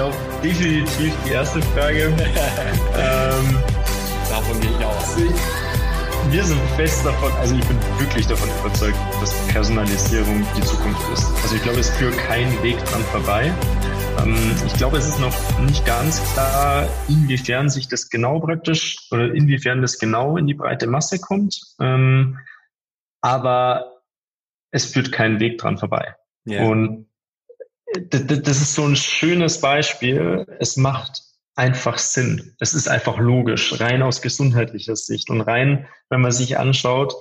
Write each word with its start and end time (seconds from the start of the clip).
glaube 0.00 0.16
definitiv 0.42 1.12
die 1.26 1.32
erste 1.32 1.60
Frage. 1.60 2.04
ähm, 2.96 3.58
Davon 4.30 4.58
gehe 4.60 4.70
ich 4.70 4.84
aus. 4.86 5.16
Wir 6.30 6.42
sind 6.42 6.60
fest 6.76 7.04
davon, 7.04 7.30
also 7.32 7.54
ich 7.54 7.66
bin 7.66 7.76
wirklich 7.98 8.26
davon 8.26 8.48
überzeugt, 8.60 8.96
dass 9.20 9.34
Personalisierung 9.48 10.46
die 10.56 10.62
Zukunft 10.62 11.02
ist. 11.12 11.26
Also 11.42 11.54
ich 11.54 11.62
glaube, 11.62 11.80
es 11.80 11.90
führt 11.90 12.16
keinen 12.16 12.62
Weg 12.62 12.82
dran 12.86 13.02
vorbei. 13.12 13.52
Ähm, 14.24 14.56
ich 14.66 14.72
glaube, 14.74 14.96
es 14.96 15.06
ist 15.06 15.20
noch 15.20 15.34
nicht 15.60 15.84
ganz 15.84 16.22
klar, 16.32 16.88
inwiefern 17.08 17.68
sich 17.68 17.88
das 17.88 18.08
genau 18.08 18.40
praktisch 18.40 18.96
oder 19.10 19.34
inwiefern 19.34 19.82
das 19.82 19.98
genau 19.98 20.38
in 20.38 20.46
die 20.46 20.54
breite 20.54 20.86
Masse 20.86 21.20
kommt. 21.20 21.60
Ähm, 21.78 22.38
aber 23.20 24.00
es 24.70 24.86
führt 24.86 25.12
keinen 25.12 25.40
Weg 25.40 25.58
dran 25.58 25.76
vorbei. 25.76 26.14
Yeah. 26.46 26.64
Und 26.64 27.09
das 28.08 28.60
ist 28.60 28.74
so 28.74 28.84
ein 28.84 28.96
schönes 28.96 29.60
Beispiel. 29.60 30.46
Es 30.58 30.76
macht 30.76 31.22
einfach 31.54 31.98
Sinn. 31.98 32.54
Es 32.58 32.74
ist 32.74 32.88
einfach 32.88 33.18
logisch, 33.18 33.80
rein 33.80 34.02
aus 34.02 34.22
gesundheitlicher 34.22 34.96
Sicht 34.96 35.30
und 35.30 35.40
rein, 35.40 35.86
wenn 36.08 36.20
man 36.20 36.32
sich 36.32 36.58
anschaut, 36.58 37.14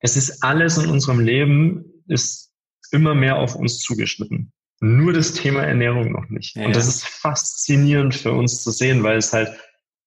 es 0.00 0.16
ist 0.16 0.42
alles 0.42 0.78
in 0.78 0.90
unserem 0.90 1.20
Leben 1.20 2.02
ist 2.08 2.52
immer 2.90 3.14
mehr 3.14 3.36
auf 3.36 3.54
uns 3.54 3.78
zugeschnitten. 3.78 4.52
Nur 4.80 5.12
das 5.12 5.32
Thema 5.32 5.62
Ernährung 5.62 6.10
noch 6.10 6.28
nicht. 6.28 6.56
Ja, 6.56 6.66
und 6.66 6.76
das 6.76 6.88
ist 6.88 7.06
faszinierend 7.06 8.14
für 8.14 8.32
uns 8.32 8.62
zu 8.62 8.72
sehen, 8.72 9.02
weil 9.04 9.18
es 9.18 9.32
halt 9.32 9.56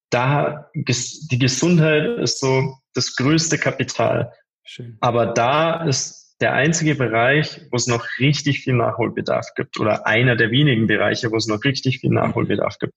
da, 0.09 0.69
die 0.75 1.39
Gesundheit 1.39 2.19
ist 2.19 2.39
so 2.39 2.77
das 2.93 3.15
größte 3.15 3.57
Kapital. 3.57 4.33
Schön. 4.63 4.97
Aber 4.99 5.27
da 5.27 5.85
ist 5.85 6.24
der 6.41 6.53
einzige 6.53 6.95
Bereich, 6.95 7.61
wo 7.71 7.77
es 7.77 7.87
noch 7.87 8.05
richtig 8.19 8.61
viel 8.61 8.73
Nachholbedarf 8.73 9.53
gibt 9.55 9.79
oder 9.79 10.05
einer 10.05 10.35
der 10.35 10.51
wenigen 10.51 10.87
Bereiche, 10.87 11.31
wo 11.31 11.37
es 11.37 11.47
noch 11.47 11.63
richtig 11.63 11.99
viel 11.99 12.11
Nachholbedarf 12.11 12.77
gibt. 12.79 12.93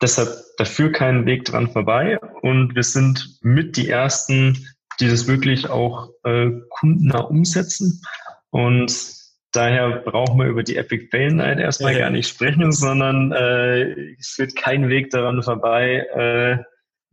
Deshalb 0.00 0.28
dafür 0.56 0.92
keinen 0.92 1.26
Weg 1.26 1.44
dran 1.44 1.70
vorbei 1.70 2.18
und 2.42 2.74
wir 2.74 2.82
sind 2.82 3.38
mit 3.42 3.76
die 3.76 3.88
ersten, 3.88 4.68
die 5.00 5.08
das 5.08 5.26
wirklich 5.26 5.68
auch 5.68 6.10
äh, 6.24 6.50
kundennah 6.68 7.20
umsetzen 7.20 8.02
und 8.50 9.16
daher 9.52 10.02
brauchen 10.04 10.38
wir 10.38 10.46
über 10.46 10.62
die 10.62 10.76
Epic 10.76 11.08
Fail 11.10 11.32
Night 11.32 11.58
erstmal 11.58 11.94
ja. 11.94 12.00
gar 12.00 12.10
nicht 12.10 12.28
sprechen, 12.28 12.72
sondern 12.72 13.32
äh, 13.32 14.14
es 14.18 14.34
führt 14.36 14.54
kein 14.54 14.88
Weg 14.88 15.10
daran 15.10 15.42
vorbei, 15.42 16.06
äh, 16.14 16.62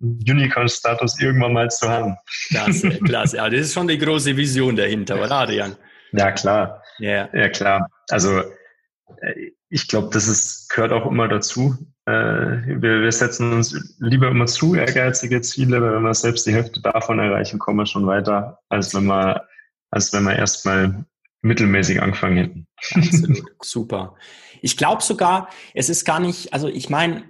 Unicorn-Status 0.03 1.19
irgendwann 1.19 1.53
mal 1.53 1.69
zu 1.69 1.87
haben. 1.87 2.15
Klasse, 2.49 2.89
klasse. 3.05 3.37
Ja, 3.37 3.49
das 3.49 3.61
ist 3.61 3.73
schon 3.73 3.87
die 3.87 3.97
große 3.97 4.35
Vision 4.35 4.75
dahinter, 4.75 5.15
oder 5.15 5.31
Adrian? 5.31 5.75
Ja, 6.11 6.31
klar. 6.31 6.83
Yeah. 6.99 7.29
Ja, 7.33 7.49
klar. 7.49 7.89
Also 8.09 8.39
äh, 8.39 9.51
ich 9.69 9.87
glaube, 9.87 10.09
das 10.11 10.27
ist, 10.27 10.69
gehört 10.69 10.91
auch 10.91 11.09
immer 11.09 11.27
dazu. 11.27 11.75
Äh, 12.05 12.11
wir, 12.11 13.01
wir 13.01 13.11
setzen 13.11 13.53
uns 13.53 13.95
lieber 13.99 14.27
immer 14.27 14.45
zu 14.45 14.75
ehrgeizige 14.75 15.41
Ziele, 15.41 15.81
weil 15.81 15.95
wenn 15.95 16.03
wir 16.03 16.13
selbst 16.13 16.45
die 16.45 16.53
Hälfte 16.53 16.81
davon 16.81 17.19
erreichen, 17.19 17.59
kommen 17.59 17.79
wir 17.79 17.85
schon 17.85 18.05
weiter, 18.05 18.59
als 18.69 18.93
wenn 18.93 19.05
wir, 19.05 19.47
als 19.89 20.13
wenn 20.13 20.23
wir 20.23 20.35
erstmal 20.35 21.05
mittelmäßig 21.41 22.01
angefangen 22.01 22.37
hätten. 22.37 22.67
Absolut. 22.93 23.43
Super. 23.61 24.15
Ich 24.61 24.77
glaube 24.77 25.01
sogar, 25.01 25.49
es 25.73 25.89
ist 25.89 26.05
gar 26.05 26.19
nicht, 26.19 26.53
also 26.53 26.67
ich 26.67 26.89
meine, 26.89 27.23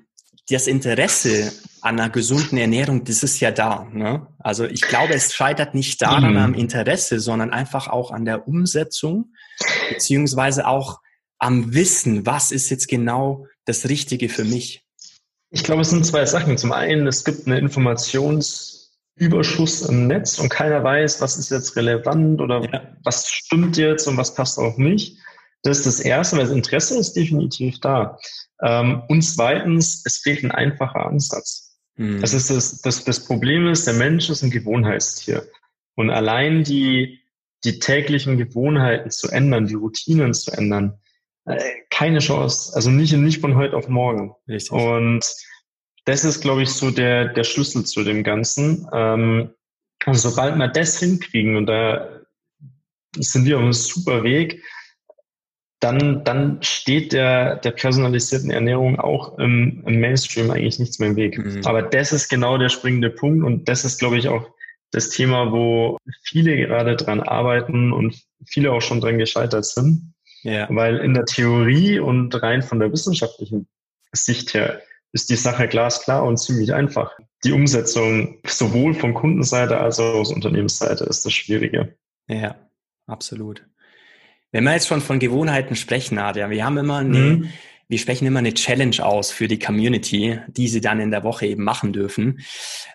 das 0.49 0.67
Interesse 0.67 1.53
an 1.81 1.99
einer 1.99 2.09
gesunden 2.09 2.58
Ernährung, 2.58 3.03
das 3.03 3.23
ist 3.23 3.39
ja 3.39 3.52
da. 3.52 3.88
Ne? 3.91 4.27
Also 4.39 4.66
ich 4.66 4.81
glaube, 4.81 5.13
es 5.13 5.33
scheitert 5.33 5.73
nicht 5.73 6.02
daran 6.02 6.31
mhm. 6.31 6.38
am 6.38 6.53
Interesse, 6.53 7.19
sondern 7.19 7.52
einfach 7.52 7.88
auch 7.88 8.11
an 8.11 8.25
der 8.25 8.47
Umsetzung, 8.47 9.33
beziehungsweise 9.89 10.67
auch 10.67 10.99
am 11.39 11.73
Wissen, 11.73 12.25
was 12.25 12.52
ist 12.52 12.69
jetzt 12.69 12.88
genau 12.88 13.47
das 13.66 13.89
Richtige 13.89 14.30
für 14.30 14.45
mich. 14.45 14.86
Ich 15.49 15.64
glaube, 15.64 15.81
es 15.81 15.89
sind 15.89 16.05
zwei 16.05 16.25
Sachen. 16.25 16.58
Zum 16.58 16.71
einen, 16.71 17.05
es 17.05 17.25
gibt 17.25 17.47
eine 17.47 17.59
Informationsüberschuss 17.59 19.81
im 19.83 20.08
Netz 20.08 20.39
und 20.39 20.49
keiner 20.49 20.83
weiß, 20.83 21.21
was 21.21 21.38
ist 21.38 21.52
jetzt 21.52 21.75
relevant 21.75 22.42
oder 22.42 22.64
ja. 22.71 22.81
was 23.04 23.30
stimmt 23.30 23.77
jetzt 23.77 24.08
und 24.08 24.17
was 24.17 24.33
passt 24.33 24.58
auch 24.58 24.77
nicht. 24.77 25.20
Das 25.64 25.80
ist 25.80 25.86
das 25.86 25.99
Erste, 25.99 26.37
weil 26.37 26.45
das 26.45 26.54
Interesse 26.54 26.98
ist 26.98 27.14
definitiv 27.14 27.80
da. 27.80 28.17
Ähm, 28.63 29.03
und 29.09 29.21
zweitens, 29.21 30.03
es 30.05 30.17
fehlt 30.17 30.43
ein 30.43 30.51
einfacher 30.51 31.05
Ansatz. 31.05 31.77
Mhm. 31.97 32.21
Das 32.21 32.33
ist 32.33 32.49
das, 32.49 32.81
das, 32.81 33.03
das 33.03 33.25
Problem 33.25 33.67
ist, 33.67 33.85
der 33.85 33.93
Mensch 33.93 34.29
ist 34.29 34.41
ein 34.41 34.51
Gewohnheitstier. 34.51 35.47
Und 35.95 36.09
allein 36.09 36.63
die, 36.63 37.19
die 37.65 37.79
täglichen 37.79 38.37
Gewohnheiten 38.37 39.11
zu 39.11 39.27
ändern, 39.29 39.67
die 39.67 39.75
Routinen 39.75 40.33
zu 40.33 40.51
ändern, 40.51 40.99
äh, 41.45 41.59
keine 41.89 42.19
Chance. 42.19 42.73
Also 42.73 42.89
nicht, 42.89 43.13
nicht 43.13 43.41
von 43.41 43.55
heute 43.55 43.75
auf 43.75 43.89
morgen. 43.89 44.33
Richtig. 44.47 44.71
Und 44.71 45.25
das 46.05 46.23
ist, 46.23 46.41
glaube 46.41 46.63
ich, 46.63 46.69
so 46.69 46.89
der, 46.89 47.33
der 47.33 47.43
Schlüssel 47.43 47.85
zu 47.85 48.03
dem 48.03 48.23
Ganzen. 48.23 48.87
Ähm, 48.93 49.49
also 50.05 50.30
sobald 50.30 50.55
wir 50.57 50.67
das 50.69 50.99
hinkriegen, 50.99 51.57
und 51.57 51.67
da 51.67 52.21
sind 53.17 53.45
wir 53.45 53.57
auf 53.57 53.63
einem 53.63 53.73
super 53.73 54.23
Weg, 54.23 54.63
dann, 55.83 56.23
dann 56.23 56.60
steht 56.61 57.11
der, 57.11 57.58
der 57.58 57.71
personalisierten 57.71 58.52
Ernährung 58.52 58.99
auch 58.99 59.38
im, 59.38 59.83
im 59.86 59.99
Mainstream 59.99 60.49
eigentlich 60.49 60.80
nichts 60.80 60.99
mehr 60.99 61.10
im 61.10 61.16
Weg. 61.17 61.38
Mhm. 61.38 61.61
Aber 61.66 61.82
das 61.82 62.14
ist 62.14 62.30
genau 62.30 62.58
der 62.58 62.70
springende 62.70 63.10
Punkt 63.10 63.44
und 63.45 63.67
das 63.67 63.83
ist, 63.83 63.99
glaube 63.99 64.17
ich, 64.17 64.30
auch 64.30 64.49
das 64.92 65.10
Thema, 65.10 65.52
wo 65.52 65.98
viele 66.23 66.55
gerade 66.55 66.95
dran 66.95 67.20
arbeiten 67.20 67.92
und 67.92 68.16
viele 68.45 68.72
auch 68.72 68.82
schon 68.82 69.02
dran 69.02 69.17
gescheitert 69.17 69.66
sind. 69.66 70.14
Ja. 70.43 70.67
Weil 70.70 70.98
in 70.98 71.14
der 71.14 71.26
Theorie 71.26 71.99
und 71.99 72.42
rein 72.42 72.61
von 72.61 72.80
der 72.80 72.92
wissenschaftlichen 72.92 73.67
Sicht 74.14 74.54
her 74.54 74.82
ist 75.11 75.30
die 75.30 75.36
Sache 75.36 75.67
glasklar 75.67 76.23
und 76.23 76.38
ziemlich 76.38 76.73
einfach. 76.73 77.11
Die 77.43 77.52
Umsetzung 77.52 78.39
sowohl 78.45 78.93
von 78.93 79.14
Kundenseite 79.14 79.77
als 79.80 79.99
auch 79.99 80.16
aus 80.16 80.32
Unternehmensseite 80.32 81.04
ist 81.05 81.26
das 81.26 81.33
Schwierige. 81.33 81.95
Ja, 82.27 82.55
absolut. 83.08 83.66
Wenn 84.53 84.65
wir 84.65 84.73
jetzt 84.73 84.87
schon 84.87 85.02
von 85.02 85.17
Gewohnheiten 85.17 85.75
sprechen, 85.75 86.15
Nadja, 86.15 86.52
wir 86.52 86.64
haben 86.64 86.77
immer 86.77 86.97
eine, 86.97 87.17
mhm. 87.17 87.49
wir 87.89 87.97
sprechen 87.97 88.27
immer 88.27 88.37
eine 88.37 88.53
Challenge 88.53 89.03
aus 89.03 89.31
für 89.31 89.47
die 89.47 89.58
Community, 89.58 90.39
die 90.47 90.67
sie 90.67 90.80
dann 90.80 90.99
in 90.99 91.09
der 91.09 91.23
Woche 91.23 91.47
eben 91.47 91.64
machen 91.64 91.91
dürfen. 91.91 92.39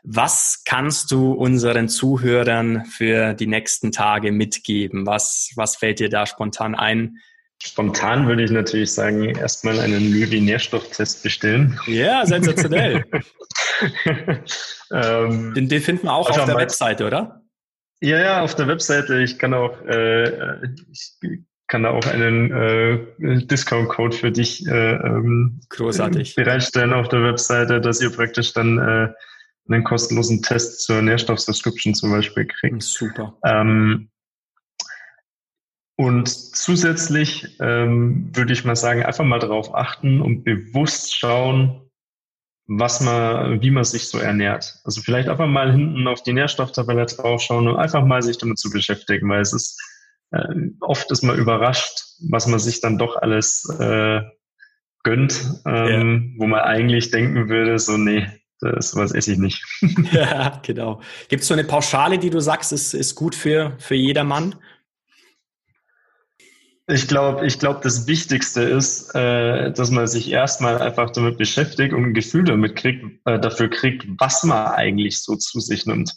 Was 0.04 0.62
kannst 0.64 1.10
du 1.10 1.32
unseren 1.32 1.88
Zuhörern 1.88 2.86
für 2.86 3.34
die 3.34 3.48
nächsten 3.48 3.90
Tage 3.90 4.30
mitgeben? 4.30 5.04
Was, 5.04 5.50
was 5.56 5.74
fällt 5.74 5.98
dir 5.98 6.08
da 6.08 6.26
spontan 6.26 6.76
ein? 6.76 7.16
Spontan 7.60 8.28
würde 8.28 8.44
ich 8.44 8.52
natürlich 8.52 8.92
sagen, 8.92 9.24
erstmal 9.24 9.80
einen 9.80 10.12
Löwy-Nährstofftest 10.12 11.24
bestellen. 11.24 11.80
Ja, 11.88 12.24
sensationell. 12.24 13.04
ähm, 14.92 15.54
den, 15.54 15.68
den 15.68 15.82
finden 15.82 16.06
wir 16.06 16.12
auch 16.12 16.30
auf 16.30 16.44
der 16.44 16.54
Webseite, 16.54 17.04
oder? 17.04 17.42
Ja, 18.00 18.18
ja, 18.20 18.42
auf 18.42 18.54
der 18.54 18.68
Webseite. 18.68 19.18
Ich 19.22 19.40
kann 19.40 19.54
auch, 19.54 19.80
äh, 19.82 20.68
ich 20.92 21.16
kann 21.68 21.82
da 21.82 21.90
auch 21.90 22.06
einen 22.06 22.50
äh, 22.50 23.46
Discount-Code 23.46 24.16
für 24.16 24.32
dich 24.32 24.66
äh, 24.66 24.94
ähm, 24.94 25.60
Großartig. 25.68 26.34
bereitstellen 26.34 26.94
auf 26.94 27.08
der 27.08 27.22
Webseite, 27.22 27.80
dass 27.80 28.00
ihr 28.00 28.10
praktisch 28.10 28.54
dann 28.54 28.78
äh, 28.78 29.08
einen 29.68 29.84
kostenlosen 29.84 30.42
Test 30.42 30.82
zur 30.82 31.02
Nährstoffsubscription 31.02 31.94
zum 31.94 32.10
Beispiel 32.10 32.46
kriegt. 32.46 32.82
Super. 32.82 33.36
Ähm, 33.44 34.08
und 35.96 36.28
zusätzlich 36.28 37.56
ähm, 37.60 38.30
würde 38.34 38.52
ich 38.52 38.64
mal 38.64 38.76
sagen, 38.76 39.02
einfach 39.02 39.24
mal 39.24 39.40
darauf 39.40 39.74
achten 39.74 40.22
und 40.22 40.44
bewusst 40.44 41.14
schauen, 41.18 41.90
was 42.66 43.00
man, 43.00 43.60
wie 43.62 43.70
man 43.70 43.84
sich 43.84 44.08
so 44.08 44.18
ernährt. 44.18 44.78
Also 44.84 45.02
vielleicht 45.02 45.28
einfach 45.28 45.48
mal 45.48 45.72
hinten 45.72 46.06
auf 46.06 46.22
die 46.22 46.34
Nährstofftabelle 46.34 47.06
draufschauen 47.06 47.66
und 47.66 47.76
einfach 47.76 48.04
mal 48.04 48.22
sich 48.22 48.38
damit 48.38 48.58
zu 48.58 48.70
beschäftigen, 48.70 49.28
weil 49.28 49.40
es 49.40 49.52
ist 49.52 49.82
äh, 50.30 50.54
oft 50.80 51.10
ist 51.10 51.22
man 51.22 51.38
überrascht, 51.38 52.00
was 52.28 52.46
man 52.46 52.58
sich 52.58 52.80
dann 52.80 52.98
doch 52.98 53.16
alles 53.16 53.68
äh, 53.78 54.20
gönnt, 55.02 55.62
ähm, 55.66 56.34
ja. 56.34 56.40
wo 56.42 56.46
man 56.46 56.60
eigentlich 56.60 57.10
denken 57.10 57.48
würde, 57.48 57.78
so 57.78 57.96
nee, 57.96 58.26
das 58.60 58.94
was 58.96 59.12
esse 59.12 59.32
ich 59.32 59.38
nicht. 59.38 59.64
ja, 60.12 60.60
genau. 60.64 61.00
Gibt 61.28 61.42
es 61.42 61.48
so 61.48 61.54
eine 61.54 61.64
Pauschale, 61.64 62.18
die 62.18 62.30
du 62.30 62.40
sagst, 62.40 62.72
ist, 62.72 62.94
ist 62.94 63.14
gut 63.14 63.34
für, 63.34 63.76
für 63.78 63.94
jedermann? 63.94 64.54
Ich 66.90 67.06
glaube, 67.06 67.46
ich 67.46 67.58
glaube, 67.58 67.80
das 67.82 68.06
Wichtigste 68.06 68.62
ist, 68.62 69.14
äh, 69.14 69.72
dass 69.72 69.90
man 69.90 70.06
sich 70.06 70.30
erstmal 70.30 70.80
einfach 70.80 71.10
damit 71.10 71.36
beschäftigt 71.36 71.92
und 71.92 72.02
ein 72.02 72.14
Gefühl 72.14 72.44
damit 72.44 72.76
kriegt, 72.76 73.04
äh, 73.26 73.38
dafür 73.38 73.68
kriegt, 73.68 74.06
was 74.18 74.42
man 74.42 74.68
eigentlich 74.68 75.22
so 75.22 75.36
zu 75.36 75.60
sich 75.60 75.84
nimmt. 75.84 76.14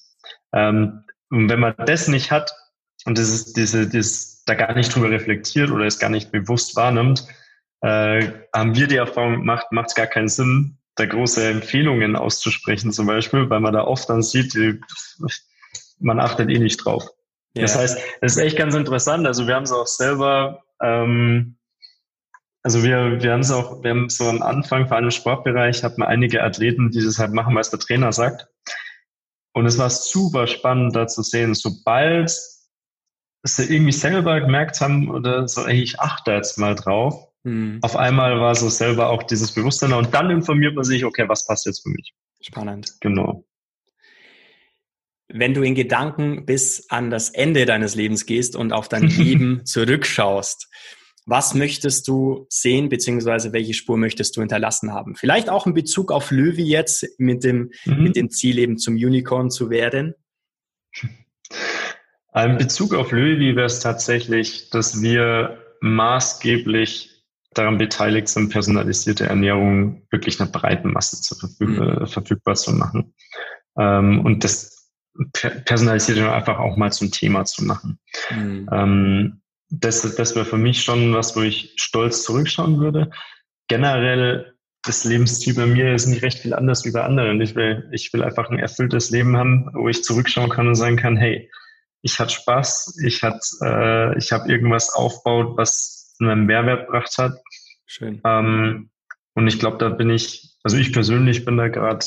Ähm, 0.53 1.03
und 1.29 1.49
wenn 1.49 1.59
man 1.59 1.75
das 1.85 2.07
nicht 2.07 2.31
hat 2.31 2.53
und 3.05 3.17
das 3.17 3.29
ist 3.29 3.57
diese, 3.57 3.87
das 3.87 4.43
da 4.45 4.55
gar 4.55 4.73
nicht 4.73 4.93
drüber 4.93 5.09
reflektiert 5.09 5.71
oder 5.71 5.85
es 5.85 5.99
gar 5.99 6.09
nicht 6.09 6.31
bewusst 6.31 6.75
wahrnimmt, 6.75 7.25
äh, 7.81 8.31
haben 8.53 8.75
wir 8.75 8.87
die 8.87 8.97
Erfahrung 8.97 9.37
gemacht, 9.39 9.67
macht 9.71 9.89
es 9.89 9.95
gar 9.95 10.07
keinen 10.07 10.29
Sinn, 10.29 10.77
da 10.95 11.05
große 11.05 11.47
Empfehlungen 11.47 12.15
auszusprechen 12.15 12.91
zum 12.91 13.07
Beispiel, 13.07 13.49
weil 13.49 13.59
man 13.59 13.73
da 13.73 13.83
oft 13.83 14.09
dann 14.09 14.21
sieht, 14.21 14.53
die, 14.53 14.79
man 15.99 16.19
achtet 16.19 16.49
eh 16.49 16.59
nicht 16.59 16.77
drauf. 16.77 17.07
Ja. 17.53 17.63
Das 17.63 17.75
heißt, 17.75 17.97
es 18.21 18.37
ist 18.37 18.43
echt 18.43 18.57
ganz 18.57 18.75
interessant. 18.75 19.25
Also 19.25 19.47
wir 19.47 19.55
haben 19.55 19.63
es 19.63 19.71
auch 19.71 19.87
selber 19.87 20.63
ähm, 20.81 21.57
also 22.63 22.83
wir, 22.83 23.21
wir 23.21 23.31
haben 23.33 23.39
es 23.39 23.51
auch, 23.51 23.83
wir 23.83 23.91
haben 23.91 24.09
so 24.09 24.25
am 24.25 24.41
Anfang, 24.41 24.87
vor 24.87 24.97
allem 24.97 25.05
im 25.05 25.11
Sportbereich, 25.11 25.83
hat 25.83 25.97
man 25.97 26.07
einige 26.07 26.43
Athleten, 26.43 26.91
die 26.91 27.03
das 27.03 27.17
halt 27.17 27.33
machen, 27.33 27.55
weil 27.55 27.61
es 27.61 27.71
der 27.71 27.79
Trainer 27.79 28.11
sagt. 28.11 28.47
Und 29.53 29.65
es 29.65 29.77
war 29.77 29.89
super 29.89 30.47
spannend, 30.47 30.95
da 30.95 31.07
zu 31.07 31.23
sehen, 31.23 31.55
sobald 31.55 32.31
sie 33.43 33.73
irgendwie 33.73 33.91
selber 33.91 34.39
gemerkt 34.39 34.79
haben 34.81 35.09
oder 35.09 35.47
so, 35.47 35.65
ey, 35.65 35.81
ich 35.81 35.99
achte 35.99 36.31
jetzt 36.31 36.57
mal 36.57 36.75
drauf. 36.75 37.27
Mhm. 37.43 37.79
Auf 37.81 37.95
einmal 37.95 38.39
war 38.39 38.55
so 38.55 38.69
selber 38.69 39.09
auch 39.09 39.23
dieses 39.23 39.53
Bewusstsein 39.53 39.93
und 39.93 40.13
dann 40.13 40.29
informiert 40.29 40.75
man 40.75 40.83
sich, 40.83 41.05
okay, 41.05 41.27
was 41.27 41.45
passt 41.45 41.65
jetzt 41.65 41.81
für 41.83 41.89
mich? 41.89 42.13
Spannend. 42.41 42.93
Genau. 43.01 43.45
Wenn 45.27 45.53
du 45.53 45.63
in 45.63 45.75
Gedanken 45.75 46.45
bis 46.45 46.89
an 46.89 47.09
das 47.09 47.29
Ende 47.29 47.65
deines 47.65 47.95
Lebens 47.95 48.25
gehst 48.25 48.55
und 48.55 48.73
auf 48.73 48.89
dein 48.89 49.07
Leben 49.07 49.61
zurückschaust, 49.65 50.67
was 51.25 51.53
möchtest 51.53 52.07
du 52.07 52.47
sehen, 52.49 52.89
beziehungsweise 52.89 53.53
welche 53.53 53.73
Spur 53.73 53.95
möchtest 53.97 54.35
du 54.35 54.41
hinterlassen 54.41 54.91
haben? 54.91 55.15
Vielleicht 55.15 55.49
auch 55.49 55.67
in 55.67 55.73
Bezug 55.73 56.11
auf 56.11 56.31
Löwy 56.31 56.63
jetzt 56.63 57.07
mit 57.19 57.43
dem, 57.43 57.71
mhm. 57.85 58.03
mit 58.03 58.15
dem 58.15 58.29
Ziel 58.29 58.59
eben 58.59 58.77
zum 58.77 58.95
Unicorn 58.95 59.49
zu 59.49 59.69
werden? 59.69 60.15
In 62.33 62.57
Bezug 62.57 62.93
auf 62.93 63.11
Löwy 63.11 63.55
wäre 63.55 63.65
es 63.65 63.79
tatsächlich, 63.79 64.69
dass 64.69 65.01
wir 65.01 65.57
maßgeblich 65.81 67.09
daran 67.53 67.77
beteiligt 67.77 68.29
sind, 68.29 68.49
personalisierte 68.49 69.25
Ernährung 69.25 70.07
wirklich 70.09 70.39
einer 70.39 70.49
breiten 70.49 70.93
Masse 70.93 71.21
zu 71.21 71.35
verfüg 71.35 71.69
mhm. 71.69 72.07
verfügbar 72.07 72.55
zu 72.55 72.71
machen. 72.71 73.13
Ähm, 73.77 74.23
und 74.23 74.43
das 74.43 74.89
personalisierte 75.65 76.31
einfach 76.31 76.59
auch 76.59 76.77
mal 76.77 76.91
zum 76.91 77.11
Thema 77.11 77.43
zu 77.43 77.65
machen. 77.65 77.99
Mhm. 78.29 78.69
Ähm, 78.71 79.41
das, 79.69 80.01
das 80.15 80.35
wäre 80.35 80.45
für 80.45 80.57
mich 80.57 80.83
schon 80.83 81.13
was, 81.13 81.35
wo 81.35 81.41
ich 81.41 81.73
stolz 81.75 82.23
zurückschauen 82.23 82.79
würde. 82.79 83.11
Generell 83.67 84.53
das 84.83 85.03
Lebensziel 85.03 85.53
bei 85.53 85.65
mir 85.65 85.93
ist 85.93 86.07
nicht 86.07 86.23
recht 86.23 86.39
viel 86.39 86.53
anders 86.53 86.85
wie 86.85 86.91
bei 86.91 87.03
anderen. 87.03 87.39
Ich 87.39 87.55
will, 87.55 87.87
ich 87.91 88.11
will 88.13 88.23
einfach 88.23 88.49
ein 88.49 88.59
erfülltes 88.59 89.11
Leben 89.11 89.37
haben, 89.37 89.69
wo 89.73 89.87
ich 89.89 90.03
zurückschauen 90.03 90.49
kann 90.49 90.67
und 90.67 90.75
sagen 90.75 90.97
kann, 90.97 91.17
hey, 91.17 91.49
ich 92.01 92.19
hatte 92.19 92.33
Spaß, 92.33 92.99
ich 93.03 93.23
hat, 93.23 93.41
äh, 93.61 94.17
ich 94.17 94.31
habe 94.31 94.51
irgendwas 94.51 94.93
aufgebaut, 94.93 95.57
was 95.57 96.15
einen 96.19 96.45
Mehrwert 96.45 96.87
gebracht 96.87 97.17
hat. 97.17 97.33
Schön. 97.85 98.21
Ähm, 98.25 98.89
und 99.33 99.47
ich 99.47 99.59
glaube, 99.59 99.77
da 99.77 99.89
bin 99.89 100.09
ich, 100.09 100.55
also 100.63 100.77
ich 100.77 100.93
persönlich 100.93 101.45
bin 101.45 101.57
da 101.57 101.67
gerade 101.67 102.05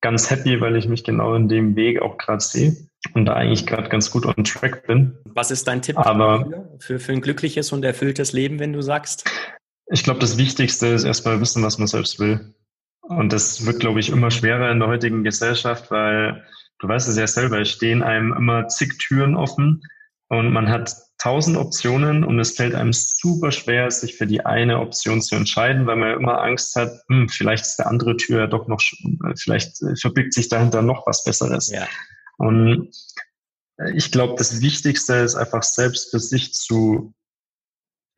ganz 0.00 0.30
happy, 0.30 0.60
weil 0.60 0.76
ich 0.76 0.88
mich 0.88 1.04
genau 1.04 1.34
in 1.34 1.48
dem 1.48 1.76
Weg 1.76 2.02
auch 2.02 2.18
gerade 2.18 2.40
sehe 2.40 2.76
und 3.14 3.26
da 3.26 3.34
eigentlich 3.34 3.66
gerade 3.66 3.88
ganz 3.88 4.10
gut 4.10 4.26
on 4.26 4.44
track 4.44 4.86
bin. 4.86 5.16
Was 5.24 5.50
ist 5.50 5.66
dein 5.66 5.82
Tipp 5.82 5.98
Aber, 5.98 6.68
für, 6.78 6.98
für 6.98 7.12
ein 7.12 7.20
glückliches 7.20 7.72
und 7.72 7.84
erfülltes 7.84 8.32
Leben, 8.32 8.58
wenn 8.58 8.72
du 8.72 8.82
sagst? 8.82 9.24
Ich 9.86 10.04
glaube, 10.04 10.20
das 10.20 10.38
Wichtigste 10.38 10.88
ist 10.88 11.04
erstmal 11.04 11.40
wissen, 11.40 11.62
was 11.62 11.78
man 11.78 11.86
selbst 11.86 12.18
will. 12.18 12.54
Und 13.02 13.32
das 13.32 13.66
wird, 13.66 13.80
glaube 13.80 14.00
ich, 14.00 14.08
immer 14.08 14.30
schwerer 14.30 14.70
in 14.70 14.78
der 14.78 14.88
heutigen 14.88 15.24
Gesellschaft, 15.24 15.90
weil 15.90 16.44
du 16.84 16.88
weißt 16.88 17.08
es 17.08 17.16
ja 17.16 17.26
selber, 17.26 17.60
es 17.60 17.70
stehen 17.70 18.02
einem 18.02 18.34
immer 18.34 18.68
zig 18.68 18.98
Türen 18.98 19.36
offen 19.36 19.82
und 20.28 20.52
man 20.52 20.68
hat 20.68 20.94
tausend 21.16 21.56
Optionen 21.56 22.24
und 22.24 22.38
es 22.38 22.56
fällt 22.56 22.74
einem 22.74 22.92
super 22.92 23.52
schwer, 23.52 23.90
sich 23.90 24.16
für 24.16 24.26
die 24.26 24.44
eine 24.44 24.80
Option 24.80 25.22
zu 25.22 25.34
entscheiden, 25.34 25.86
weil 25.86 25.96
man 25.96 26.18
immer 26.18 26.42
Angst 26.42 26.76
hat, 26.76 26.92
hm, 27.08 27.30
vielleicht 27.30 27.64
ist 27.64 27.76
der 27.76 27.86
andere 27.86 28.18
Tür 28.18 28.40
ja 28.40 28.46
doch 28.46 28.68
noch, 28.68 28.82
vielleicht 29.36 29.78
verbirgt 29.98 30.34
sich 30.34 30.50
dahinter 30.50 30.82
noch 30.82 31.06
was 31.06 31.24
Besseres. 31.24 31.70
Ja. 31.70 31.88
Und 32.36 32.90
ich 33.94 34.12
glaube, 34.12 34.34
das 34.36 34.60
Wichtigste 34.60 35.14
ist 35.14 35.36
einfach 35.36 35.62
selbst 35.62 36.10
für 36.10 36.18
sich 36.18 36.52
zu, 36.52 37.14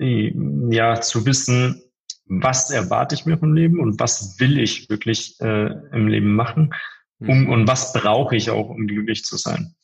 ja, 0.01 1.01
zu 1.01 1.25
wissen, 1.25 1.83
was 2.25 2.73
erwarte 2.73 3.15
ich 3.15 3.27
mir 3.27 3.39
vom 3.39 3.55
Leben 3.55 3.79
und 3.79 4.01
was 4.01 4.41
will 4.41 4.59
ich 4.59 4.91
wirklich 4.91 5.41
äh, 5.41 5.67
im 5.93 6.09
Leben 6.09 6.35
machen 6.35 6.75
um, 7.21 7.43
mhm. 7.43 7.49
und 7.49 7.69
was 7.69 7.93
brauche 7.93 8.37
ich 8.37 8.51
auch, 8.51 8.69
um 8.69 8.87
glücklich 8.87 9.25
zu 9.25 9.37
sein. 9.37 9.75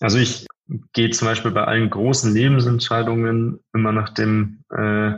Also 0.00 0.18
ich 0.18 0.46
gehe 0.92 1.10
zum 1.10 1.28
Beispiel 1.28 1.50
bei 1.50 1.64
allen 1.64 1.90
großen 1.90 2.32
Lebensentscheidungen 2.32 3.60
immer 3.72 3.92
nach 3.92 4.10
dem 4.10 4.64
äh, 4.70 5.12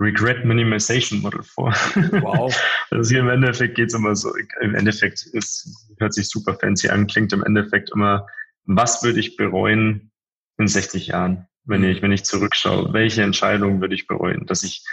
Regret 0.00 0.44
Minimization 0.44 1.20
Model 1.20 1.42
vor. 1.42 1.74
Wow. 2.20 2.56
also 2.90 3.10
hier 3.10 3.20
im 3.20 3.28
Endeffekt 3.28 3.74
geht 3.74 3.88
es 3.88 3.94
immer 3.94 4.14
so, 4.14 4.32
im 4.60 4.74
Endeffekt 4.74 5.26
ist, 5.32 5.68
hört 5.98 6.14
sich 6.14 6.28
super 6.28 6.54
fancy 6.54 6.88
an, 6.88 7.08
klingt 7.08 7.32
im 7.32 7.42
Endeffekt 7.42 7.90
immer, 7.90 8.26
was 8.64 9.02
würde 9.02 9.18
ich 9.18 9.36
bereuen 9.36 10.12
in 10.58 10.68
60 10.68 11.08
Jahren, 11.08 11.48
wenn 11.64 11.82
ich, 11.82 12.00
wenn 12.02 12.12
ich 12.12 12.24
zurückschaue? 12.24 12.92
Welche 12.92 13.22
Entscheidung 13.22 13.80
würde 13.80 13.94
ich 13.94 14.06
bereuen? 14.06 14.46
Dass 14.46 14.62
ich 14.62 14.84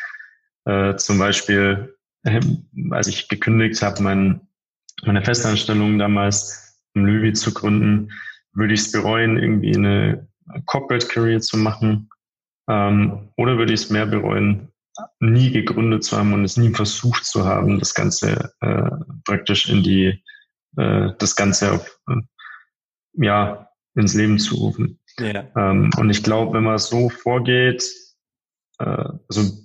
äh, 0.65 0.95
zum 0.95 1.19
Beispiel, 1.19 1.95
äh, 2.23 2.41
als 2.89 3.07
ich 3.07 3.27
gekündigt 3.27 3.81
habe, 3.83 4.01
mein, 4.01 4.47
meine 5.03 5.23
Festanstellung 5.23 5.99
damals 5.99 6.81
im 6.93 7.05
Löwy 7.05 7.33
zu 7.33 7.53
gründen, 7.53 8.11
würde 8.53 8.73
ich 8.73 8.81
es 8.81 8.91
bereuen, 8.91 9.37
irgendwie 9.37 9.75
eine 9.75 10.27
Corporate 10.65 11.07
Career 11.07 11.41
zu 11.41 11.57
machen? 11.57 12.09
Ähm, 12.69 13.29
oder 13.37 13.57
würde 13.57 13.73
ich 13.73 13.81
es 13.81 13.89
mehr 13.89 14.05
bereuen, 14.05 14.71
nie 15.19 15.51
gegründet 15.51 16.03
zu 16.03 16.17
haben 16.17 16.33
und 16.33 16.43
es 16.45 16.57
nie 16.57 16.73
versucht 16.73 17.25
zu 17.25 17.45
haben, 17.45 17.79
das 17.79 17.93
Ganze 17.93 18.53
äh, 18.61 18.89
praktisch 19.25 19.69
in 19.69 19.83
die, 19.83 20.23
äh, 20.77 21.09
das 21.19 21.35
Ganze 21.35 21.73
auf, 21.73 21.99
äh, 22.09 22.21
ja, 23.13 23.69
ins 23.95 24.13
Leben 24.13 24.39
zu 24.39 24.55
rufen. 24.55 24.99
Ja. 25.19 25.45
Ähm, 25.55 25.91
und 25.97 26.09
ich 26.09 26.23
glaube, 26.23 26.53
wenn 26.53 26.63
man 26.63 26.77
so 26.77 27.09
vorgeht, 27.09 27.83
äh, 28.79 29.09
also 29.29 29.64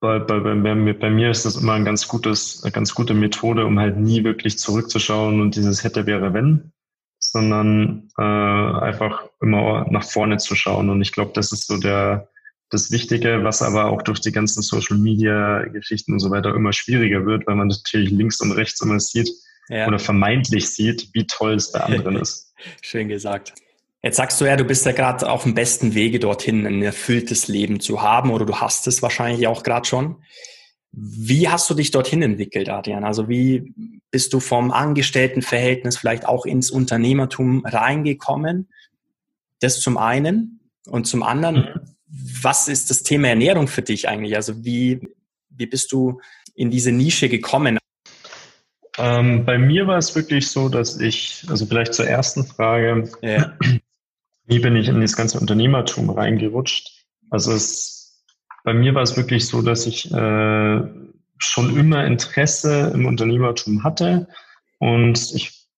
bei, 0.00 0.18
bei, 0.18 0.38
bei, 0.40 0.92
bei 0.92 1.10
mir 1.10 1.30
ist 1.30 1.44
das 1.44 1.56
immer 1.56 1.72
ein 1.72 1.84
ganz 1.84 2.06
gutes, 2.06 2.62
eine 2.62 2.72
ganz 2.72 2.94
gute 2.94 3.14
Methode, 3.14 3.64
um 3.64 3.78
halt 3.78 3.96
nie 3.96 4.24
wirklich 4.24 4.58
zurückzuschauen 4.58 5.40
und 5.40 5.56
dieses 5.56 5.84
hätte, 5.84 6.06
wäre, 6.06 6.34
wenn, 6.34 6.72
sondern 7.18 8.08
äh, 8.18 8.22
einfach 8.22 9.24
immer 9.40 9.86
nach 9.90 10.04
vorne 10.04 10.36
zu 10.36 10.54
schauen. 10.54 10.90
Und 10.90 11.00
ich 11.00 11.12
glaube, 11.12 11.32
das 11.34 11.52
ist 11.52 11.66
so 11.66 11.78
der, 11.78 12.28
das 12.70 12.90
Wichtige, 12.90 13.42
was 13.42 13.62
aber 13.62 13.86
auch 13.86 14.02
durch 14.02 14.20
die 14.20 14.32
ganzen 14.32 14.62
Social 14.62 14.98
Media 14.98 15.64
Geschichten 15.64 16.12
und 16.12 16.18
so 16.18 16.30
weiter 16.30 16.54
immer 16.54 16.72
schwieriger 16.72 17.24
wird, 17.24 17.46
weil 17.46 17.56
man 17.56 17.68
natürlich 17.68 18.10
links 18.10 18.40
und 18.40 18.52
rechts 18.52 18.80
immer 18.82 19.00
sieht 19.00 19.30
ja. 19.68 19.86
oder 19.86 19.98
vermeintlich 19.98 20.68
sieht, 20.68 21.08
wie 21.14 21.26
toll 21.26 21.54
es 21.54 21.72
bei 21.72 21.80
anderen 21.80 22.16
ist. 22.20 22.52
Schön 22.82 23.08
gesagt. 23.08 23.54
Jetzt 24.02 24.16
sagst 24.16 24.40
du 24.40 24.44
ja, 24.44 24.56
du 24.56 24.64
bist 24.64 24.86
ja 24.86 24.92
gerade 24.92 25.28
auf 25.28 25.42
dem 25.42 25.54
besten 25.54 25.94
Wege 25.94 26.20
dorthin, 26.20 26.66
ein 26.66 26.82
erfülltes 26.82 27.48
Leben 27.48 27.80
zu 27.80 28.02
haben 28.02 28.30
oder 28.30 28.46
du 28.46 28.56
hast 28.56 28.86
es 28.86 29.02
wahrscheinlich 29.02 29.46
auch 29.46 29.62
gerade 29.62 29.86
schon. 29.86 30.22
Wie 30.92 31.48
hast 31.48 31.68
du 31.68 31.74
dich 31.74 31.90
dorthin 31.90 32.22
entwickelt, 32.22 32.68
Adrian? 32.68 33.04
Also 33.04 33.28
wie 33.28 33.74
bist 34.10 34.32
du 34.32 34.40
vom 34.40 34.70
Angestelltenverhältnis 34.70 35.98
vielleicht 35.98 36.26
auch 36.26 36.46
ins 36.46 36.70
Unternehmertum 36.70 37.64
reingekommen? 37.66 38.68
Das 39.60 39.80
zum 39.80 39.98
einen. 39.98 40.60
Und 40.86 41.06
zum 41.06 41.22
anderen, 41.22 41.56
mhm 41.56 41.96
was 42.42 42.68
ist 42.68 42.90
das 42.90 43.02
Thema 43.02 43.28
Ernährung 43.28 43.68
für 43.68 43.82
dich 43.82 44.08
eigentlich? 44.08 44.36
Also 44.36 44.64
wie, 44.64 45.00
wie 45.50 45.66
bist 45.66 45.92
du 45.92 46.20
in 46.54 46.70
diese 46.70 46.92
Nische 46.92 47.28
gekommen? 47.28 47.78
Ähm, 48.98 49.44
bei 49.44 49.58
mir 49.58 49.86
war 49.86 49.98
es 49.98 50.14
wirklich 50.14 50.48
so, 50.48 50.68
dass 50.68 50.98
ich, 51.00 51.44
also 51.48 51.66
vielleicht 51.66 51.94
zur 51.94 52.06
ersten 52.06 52.46
Frage, 52.46 53.10
ja. 53.20 53.56
Wie 54.46 54.58
bin 54.58 54.76
ich 54.76 54.88
in 54.88 55.00
das 55.00 55.16
ganze 55.16 55.38
Unternehmertum 55.38 56.10
reingerutscht? 56.10 57.04
Also 57.30 57.52
es, 57.52 58.24
bei 58.64 58.74
mir 58.74 58.94
war 58.94 59.02
es 59.02 59.16
wirklich 59.16 59.46
so, 59.46 59.62
dass 59.62 59.86
ich 59.86 60.10
äh, 60.12 60.80
schon 61.38 61.76
immer 61.76 62.04
Interesse 62.04 62.92
im 62.94 63.06
Unternehmertum 63.06 63.84
hatte 63.84 64.28
und 64.78 65.34
ich 65.34 65.68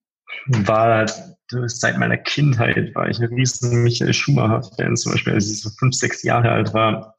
war 0.46 0.94
halt 0.94 1.14
seit 1.50 1.98
meiner 1.98 2.16
Kindheit 2.16 2.94
war 2.94 3.08
ich 3.08 3.18
ein 3.20 3.32
riesen 3.32 3.82
Michael 3.82 4.12
Schumacher-Fan, 4.12 4.96
zum 4.96 5.12
Beispiel, 5.12 5.34
als 5.34 5.50
ich 5.50 5.62
so 5.62 5.70
fünf, 5.70 5.94
sechs 5.94 6.22
Jahre 6.22 6.50
alt 6.50 6.74
war. 6.74 7.16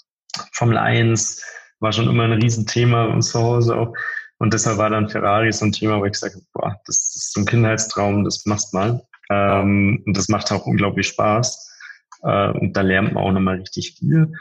Formel 0.54 0.78
1 0.78 1.42
war 1.80 1.92
schon 1.92 2.10
immer 2.10 2.26
ein 2.26 2.34
Riesenthema 2.34 3.06
und 3.06 3.22
zu 3.22 3.40
Hause 3.40 3.76
auch. 3.76 3.94
Und 4.38 4.54
deshalb 4.54 4.78
war 4.78 4.90
dann 4.90 5.10
Ferrari 5.10 5.52
so 5.52 5.66
ein 5.66 5.72
Thema, 5.72 6.00
wo 6.00 6.06
ich 6.06 6.14
gesagt 6.14 6.36
habe, 6.36 6.46
boah, 6.54 6.80
das 6.86 7.16
ist 7.16 7.34
so 7.34 7.42
ein 7.42 7.46
Kindheitstraum, 7.46 8.24
das 8.24 8.46
machst 8.46 8.74
mal. 8.74 9.02
Ähm, 9.30 10.04
und 10.06 10.18
das 10.18 10.30
macht 10.30 10.52
auch 10.52 10.66
unglaublich 10.66 11.08
Spaß. 11.08 11.70
Äh, 12.24 12.50
und 12.52 12.74
da 12.74 12.82
lernt 12.82 13.14
man 13.14 13.24
auch 13.24 13.32
nochmal 13.32 13.60
richtig 13.60 13.96
viel. 13.98 14.32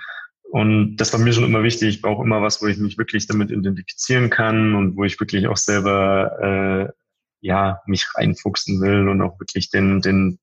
Und 0.51 0.97
das 0.97 1.13
war 1.13 1.21
mir 1.21 1.33
schon 1.33 1.45
immer 1.45 1.63
wichtig. 1.63 1.89
Ich 1.89 2.03
brauche 2.03 2.25
immer 2.25 2.41
was, 2.41 2.63
wo 2.63 2.67
ich 2.67 2.79
mich 2.79 2.97
wirklich 2.97 3.27
damit 3.27 3.51
identifizieren 3.51 4.31
kann 4.31 4.75
und 4.75 4.97
wo 4.97 5.05
ich 5.05 5.21
wirklich 5.21 5.47
auch 5.47 5.59
selber 5.59 6.89
äh, 6.89 6.93
ja, 7.41 7.81
mich 7.87 8.07
reinfuchsen 8.15 8.81
will 8.81 9.09
und 9.09 9.21
auch 9.23 9.39
wirklich 9.39 9.71
den, 9.71 10.01
den, 10.01 10.39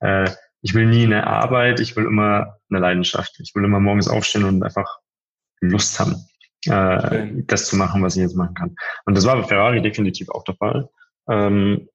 äh, 0.00 0.30
ich 0.62 0.74
will 0.74 0.86
nie 0.86 1.04
eine 1.04 1.26
Arbeit, 1.26 1.80
ich 1.80 1.96
will 1.96 2.04
immer 2.04 2.58
eine 2.70 2.80
Leidenschaft. 2.80 3.38
Ich 3.40 3.54
will 3.54 3.64
immer 3.64 3.80
morgens 3.80 4.08
aufstehen 4.08 4.44
und 4.44 4.62
einfach 4.62 4.98
Lust 5.60 5.98
haben, 5.98 6.24
äh, 6.66 7.42
das 7.44 7.66
zu 7.66 7.76
machen, 7.76 8.02
was 8.02 8.16
ich 8.16 8.22
jetzt 8.22 8.36
machen 8.36 8.54
kann. 8.54 8.76
Und 9.04 9.16
das 9.16 9.26
war 9.26 9.36
bei 9.36 9.42
Ferrari 9.42 9.82
definitiv 9.82 10.28
auch 10.30 10.44
der 10.44 10.54
Fall. 10.54 10.88
Ähm, 11.28 11.88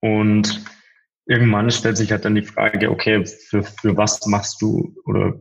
und 0.00 0.64
irgendwann 1.30 1.70
stellt 1.70 1.96
sich 1.96 2.10
halt 2.10 2.24
dann 2.24 2.34
die 2.34 2.42
Frage, 2.42 2.90
okay, 2.90 3.24
für, 3.24 3.62
für 3.62 3.96
was 3.96 4.26
machst 4.26 4.60
du 4.60 4.96
oder 5.04 5.40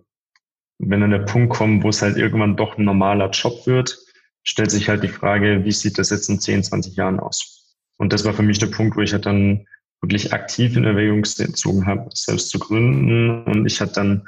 wenn 0.77 1.01
dann 1.01 1.10
der 1.10 1.19
Punkt 1.19 1.51
kommt, 1.51 1.84
wo 1.84 1.89
es 1.89 2.03
halt 2.03 2.15
irgendwann 2.15 2.55
doch 2.55 2.77
ein 2.77 2.86
normaler 2.86 3.31
Job 3.31 3.65
wird, 3.65 3.98
stellt 4.43 4.69
sich 4.69 4.88
halt 4.88 5.03
die 5.03 5.10
Frage, 5.10 5.65
wie 5.65 5.72
sieht 5.72 5.98
das 5.98 6.12
jetzt 6.12 6.29
in 6.29 6.39
10, 6.39 6.63
20 6.63 6.96
Jahren 6.96 7.19
aus? 7.19 7.75
Und 7.98 8.13
das 8.13 8.24
war 8.24 8.34
für 8.34 8.43
mich 8.43 8.60
der 8.60 8.67
Punkt, 8.67 8.96
wo 8.96 9.01
ich 9.01 9.13
halt 9.13 9.25
dann 9.25 9.65
wirklich 10.00 10.31
aktiv 10.31 10.77
in 10.77 10.86
Erwägung 10.86 11.24
gezogen 11.24 11.88
habe, 11.88 12.08
selbst 12.13 12.50
zu 12.50 12.60
gründen. 12.60 13.43
Und 13.43 13.65
ich 13.65 13.81
hatte 13.81 13.93
dann 13.93 14.27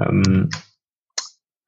ähm, 0.00 0.48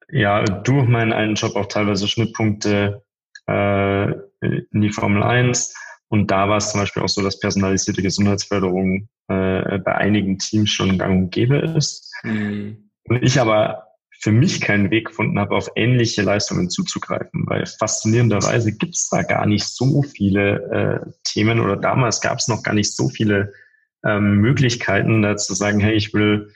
ja 0.09 0.43
durch 0.43 0.87
meinen 0.87 1.13
einen 1.13 1.35
Job 1.35 1.55
auch 1.55 1.67
teilweise 1.67 2.07
Schnittpunkte 2.07 3.03
äh, 3.47 4.11
in 4.41 4.81
die 4.81 4.91
Formel 4.91 5.21
1. 5.21 5.75
Und 6.09 6.31
da 6.31 6.47
war 6.47 6.57
es 6.57 6.71
zum 6.71 6.81
Beispiel 6.81 7.03
auch 7.03 7.09
so, 7.09 7.21
dass 7.21 7.39
personalisierte 7.39 8.01
Gesundheitsförderung 8.01 9.09
äh, 9.27 9.77
bei 9.79 9.95
einigen 9.95 10.37
Teams 10.37 10.69
schon 10.69 10.97
gang 10.97 11.23
und 11.23 11.31
gäbe 11.31 11.57
ist. 11.57 12.13
Mhm. 12.23 12.89
Und 13.05 13.23
ich 13.23 13.39
aber 13.39 13.87
für 14.19 14.31
mich 14.31 14.61
keinen 14.61 14.89
Weg 14.89 15.07
gefunden 15.07 15.39
habe, 15.39 15.55
auf 15.55 15.69
ähnliche 15.75 16.23
Leistungen 16.23 16.69
zuzugreifen, 16.69 17.43
weil 17.45 17.65
faszinierenderweise 17.65 18.75
gibt 18.75 18.95
es 18.95 19.09
da 19.09 19.21
gar 19.21 19.45
nicht 19.45 19.65
so 19.65 20.01
viele 20.01 21.03
äh, 21.05 21.11
Themen 21.23 21.59
oder 21.59 21.77
damals 21.77 22.19
gab 22.21 22.39
es 22.39 22.47
noch 22.47 22.63
gar 22.63 22.73
nicht 22.73 22.95
so 22.95 23.09
viele 23.09 23.53
ähm, 24.03 24.37
Möglichkeiten, 24.37 25.21
da 25.21 25.37
zu 25.37 25.53
sagen, 25.53 25.79
hey, 25.79 25.95
ich 25.95 26.13
will, 26.13 26.51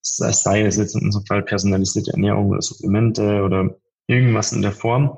sei 0.00 0.62
es 0.62 0.76
jetzt 0.76 0.96
in 0.96 1.02
unserem 1.02 1.26
Fall 1.26 1.42
personalisierte 1.42 2.12
Ernährung 2.12 2.48
oder 2.48 2.62
Supplemente 2.62 3.42
oder 3.42 3.76
irgendwas 4.08 4.52
in 4.52 4.62
der 4.62 4.72
Form. 4.72 5.16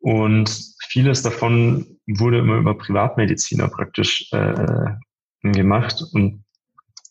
Und 0.00 0.74
vieles 0.88 1.22
davon 1.22 1.98
wurde 2.06 2.38
immer 2.38 2.56
über 2.56 2.76
Privatmediziner 2.76 3.68
praktisch 3.68 4.30
äh, 4.32 4.94
gemacht. 5.42 6.02
Und 6.12 6.44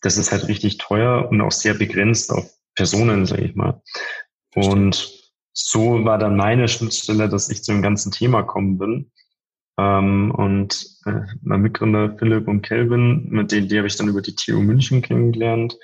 das 0.02 0.18
ist 0.18 0.32
halt 0.32 0.48
richtig 0.48 0.78
teuer 0.78 1.28
und 1.30 1.40
auch 1.40 1.52
sehr 1.52 1.74
begrenzt 1.74 2.32
auf 2.32 2.50
Personen, 2.74 3.26
sage 3.26 3.44
ich 3.44 3.54
mal. 3.54 3.80
Und 4.54 5.12
so 5.52 6.04
war 6.04 6.18
dann 6.18 6.36
meine 6.36 6.68
Schnittstelle, 6.68 7.28
dass 7.28 7.50
ich 7.50 7.62
zu 7.62 7.72
dem 7.72 7.82
ganzen 7.82 8.12
Thema 8.12 8.42
kommen 8.42 8.78
bin. 8.78 9.12
Ähm, 9.78 10.32
und 10.32 10.86
äh, 11.06 11.20
mein 11.42 11.62
Mitgründer 11.62 12.16
Philipp 12.18 12.48
und 12.48 12.62
Kelvin, 12.62 13.28
mit 13.30 13.52
denen 13.52 13.68
die 13.68 13.78
habe 13.78 13.86
ich 13.86 13.96
dann 13.96 14.08
über 14.08 14.22
die 14.22 14.34
TU 14.34 14.60
München 14.60 15.02
kennengelernt. 15.02 15.78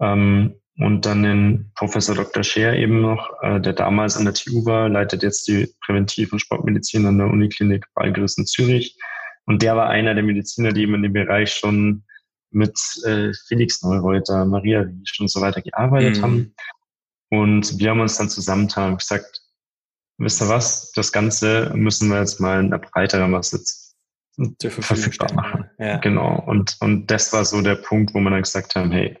Ähm, 0.00 0.56
und 0.78 1.04
dann 1.04 1.22
den 1.22 1.70
Professor 1.74 2.14
Dr. 2.14 2.42
Scher 2.42 2.74
eben 2.74 3.02
noch, 3.02 3.30
äh, 3.42 3.60
der 3.60 3.74
damals 3.74 4.16
an 4.16 4.24
der 4.24 4.34
TU 4.34 4.64
war, 4.64 4.88
leitet 4.88 5.22
jetzt 5.22 5.46
die 5.46 5.68
Präventiv- 5.84 6.32
und 6.32 6.38
Sportmedizin 6.38 7.04
an 7.06 7.18
der 7.18 7.26
Uniklinik 7.26 7.86
Balgris 7.94 8.38
in 8.38 8.46
Zürich. 8.46 8.96
Und 9.44 9.62
der 9.62 9.76
war 9.76 9.88
einer 9.90 10.14
der 10.14 10.22
Mediziner, 10.22 10.72
die 10.72 10.82
eben 10.82 10.94
in 10.94 11.02
dem 11.02 11.12
Bereich 11.12 11.52
schon 11.52 12.04
mit 12.50 12.78
äh, 13.04 13.32
Felix 13.48 13.82
Neureuter, 13.82 14.44
Maria 14.44 14.80
Riesch 14.80 15.20
und 15.20 15.30
so 15.30 15.40
weiter 15.40 15.60
gearbeitet 15.60 16.18
mhm. 16.18 16.22
haben. 16.22 16.54
Und 17.30 17.78
wir 17.78 17.90
haben 17.90 18.00
uns 18.00 18.16
dann 18.16 18.28
zusammengetan 18.28 18.92
und 18.92 18.98
gesagt, 18.98 19.42
wisst 20.18 20.40
ihr 20.42 20.48
was, 20.48 20.92
das 20.92 21.12
Ganze 21.12 21.72
müssen 21.74 22.08
wir 22.08 22.18
jetzt 22.18 22.40
mal 22.40 22.60
in 22.60 22.70
der 22.70 22.78
breiteren 22.78 23.30
Masse 23.30 23.62
verfügbar 24.58 25.32
machen. 25.34 25.70
Ja. 25.78 25.98
Genau. 25.98 26.42
Und, 26.46 26.76
und 26.80 27.10
das 27.10 27.32
war 27.32 27.44
so 27.44 27.60
der 27.60 27.74
Punkt, 27.76 28.14
wo 28.14 28.20
wir 28.20 28.30
dann 28.30 28.42
gesagt 28.42 28.74
haben, 28.74 28.90
hey, 28.90 29.18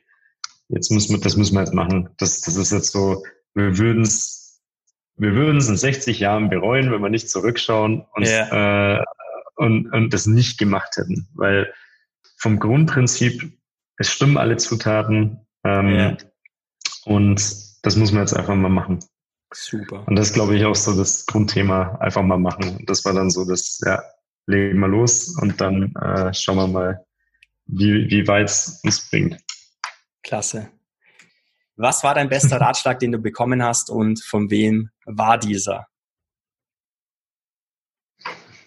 jetzt 0.72 0.90
müssen 0.90 1.14
wir, 1.14 1.20
das 1.20 1.36
müssen 1.36 1.54
wir 1.54 1.60
jetzt 1.60 1.74
machen. 1.74 2.10
Das, 2.18 2.40
das 2.40 2.56
ist 2.56 2.72
jetzt 2.72 2.92
so, 2.92 3.22
wir 3.54 3.78
würden 3.78 4.02
es 4.02 4.42
wir 5.16 5.34
würden 5.34 5.58
es 5.58 5.68
in 5.68 5.76
60 5.76 6.18
Jahren 6.20 6.48
bereuen, 6.48 6.90
wenn 6.90 7.02
wir 7.02 7.08
nicht 7.08 7.30
zurückschauen 7.30 8.04
und, 8.14 8.26
ja. 8.26 8.96
äh, 8.96 9.04
und, 9.56 9.92
und 9.92 10.12
das 10.12 10.26
nicht 10.26 10.58
gemacht 10.58 10.96
hätten. 10.96 11.28
Weil 11.34 11.72
vom 12.38 12.58
Grundprinzip, 12.58 13.52
es 13.98 14.10
stimmen 14.10 14.36
alle 14.36 14.56
Zutaten 14.56 15.46
ähm, 15.64 15.94
ja. 15.94 16.16
und 17.04 17.36
das 17.82 17.96
muss 17.96 18.12
man 18.12 18.22
jetzt 18.22 18.34
einfach 18.34 18.54
mal 18.54 18.68
machen. 18.68 19.00
Super. 19.54 20.02
Und 20.06 20.16
das 20.16 20.32
glaube 20.32 20.56
ich 20.56 20.64
auch 20.64 20.74
so 20.74 20.96
das 20.96 21.26
Grundthema, 21.26 21.98
einfach 22.00 22.22
mal 22.22 22.38
machen. 22.38 22.78
Und 22.78 22.88
das 22.88 23.04
war 23.04 23.12
dann 23.12 23.30
so 23.30 23.44
das, 23.44 23.80
ja, 23.84 24.02
legen 24.46 24.80
wir 24.80 24.88
los 24.88 25.36
und 25.40 25.60
dann 25.60 25.94
äh, 25.96 26.32
schauen 26.32 26.56
wir 26.56 26.66
mal, 26.66 27.04
wie, 27.66 28.10
wie 28.10 28.26
weit 28.26 28.48
es 28.48 28.80
uns 28.82 29.08
bringt. 29.08 29.36
Klasse. 30.22 30.70
Was 31.76 32.04
war 32.04 32.14
dein 32.14 32.28
bester 32.28 32.60
Ratschlag, 32.60 32.98
den 32.98 33.12
du 33.12 33.18
bekommen 33.18 33.62
hast 33.62 33.90
und 33.90 34.22
von 34.22 34.50
wem 34.50 34.90
war 35.04 35.38
dieser? 35.38 35.86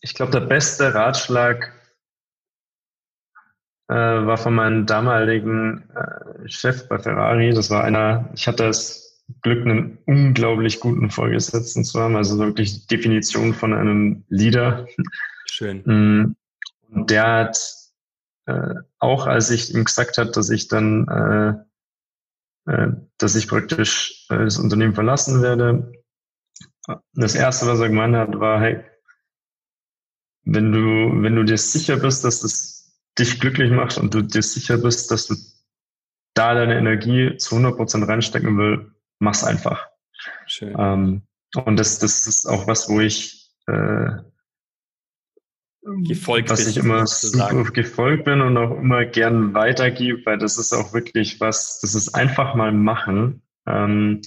ich 0.00 0.14
glaube, 0.14 0.32
der 0.32 0.40
beste 0.40 0.92
Ratschlag 0.94 1.72
äh, 3.88 3.94
war 3.94 4.36
von 4.36 4.54
meinem 4.54 4.84
damaligen 4.84 5.88
äh, 5.94 6.48
Chef 6.48 6.88
bei 6.88 6.98
Ferrari. 6.98 7.54
Das 7.54 7.70
war 7.70 7.84
einer, 7.84 8.28
ich 8.34 8.46
hatte 8.48 8.64
das 8.64 9.24
Glück, 9.42 9.62
einen 9.62 9.98
unglaublich 10.06 10.80
guten 10.80 11.10
Vorgesetzten 11.10 11.84
zu 11.84 12.00
haben, 12.00 12.16
also 12.16 12.38
wirklich 12.38 12.86
die 12.86 12.96
Definition 12.96 13.54
von 13.54 13.72
einem 13.72 14.24
Leader. 14.28 14.86
Schön. 15.46 16.36
Und 16.90 17.10
der 17.10 17.26
hat 17.26 17.58
äh, 18.46 18.74
auch 18.98 19.26
als 19.26 19.50
ich 19.50 19.74
ihm 19.74 19.84
gesagt 19.84 20.18
habe, 20.18 20.30
dass 20.30 20.50
ich 20.50 20.68
dann, 20.68 21.66
äh, 22.66 22.72
äh, 22.72 22.92
dass 23.18 23.36
ich 23.36 23.48
praktisch 23.48 24.26
äh, 24.30 24.44
das 24.44 24.58
Unternehmen 24.58 24.94
verlassen 24.94 25.42
werde, 25.42 25.92
das 27.14 27.34
erste, 27.34 27.66
was 27.66 27.80
er 27.80 27.88
gemeint 27.88 28.14
hat, 28.14 28.38
war, 28.38 28.60
hey, 28.60 28.84
wenn 30.44 30.70
du, 30.70 31.22
wenn 31.22 31.34
du 31.34 31.44
dir 31.44 31.58
sicher 31.58 31.96
bist, 31.96 32.24
dass 32.24 32.42
es 32.44 33.00
dich 33.18 33.40
glücklich 33.40 33.72
macht 33.72 33.98
und 33.98 34.14
du 34.14 34.22
dir 34.22 34.42
sicher 34.42 34.78
bist, 34.78 35.10
dass 35.10 35.26
du 35.26 35.34
da 36.34 36.54
deine 36.54 36.76
Energie 36.78 37.36
zu 37.38 37.56
100 37.56 37.76
Prozent 37.76 38.06
reinstecken 38.06 38.56
will, 38.58 38.92
mach's 39.18 39.42
einfach. 39.42 39.88
Schön. 40.46 40.76
Ähm, 40.78 41.22
und 41.64 41.76
das, 41.78 41.98
das 41.98 42.26
ist 42.26 42.46
auch 42.46 42.66
was, 42.66 42.88
wo 42.88 43.00
ich 43.00 43.50
äh, 43.66 44.10
gefolgt 46.06 46.50
was 46.50 46.66
ich 46.66 46.76
immer 46.76 47.04
gefolgt 47.72 48.24
bin 48.24 48.40
und 48.40 48.56
auch 48.56 48.78
immer 48.78 49.04
gern 49.04 49.54
weitergebe, 49.54 50.20
weil 50.24 50.38
das 50.38 50.58
ist 50.58 50.72
auch 50.72 50.92
wirklich 50.92 51.40
was, 51.40 51.80
das 51.80 51.94
ist 51.94 52.14
einfach 52.14 52.54
mal 52.54 52.72
machen. 52.72 53.42
Ähm, 53.66 54.22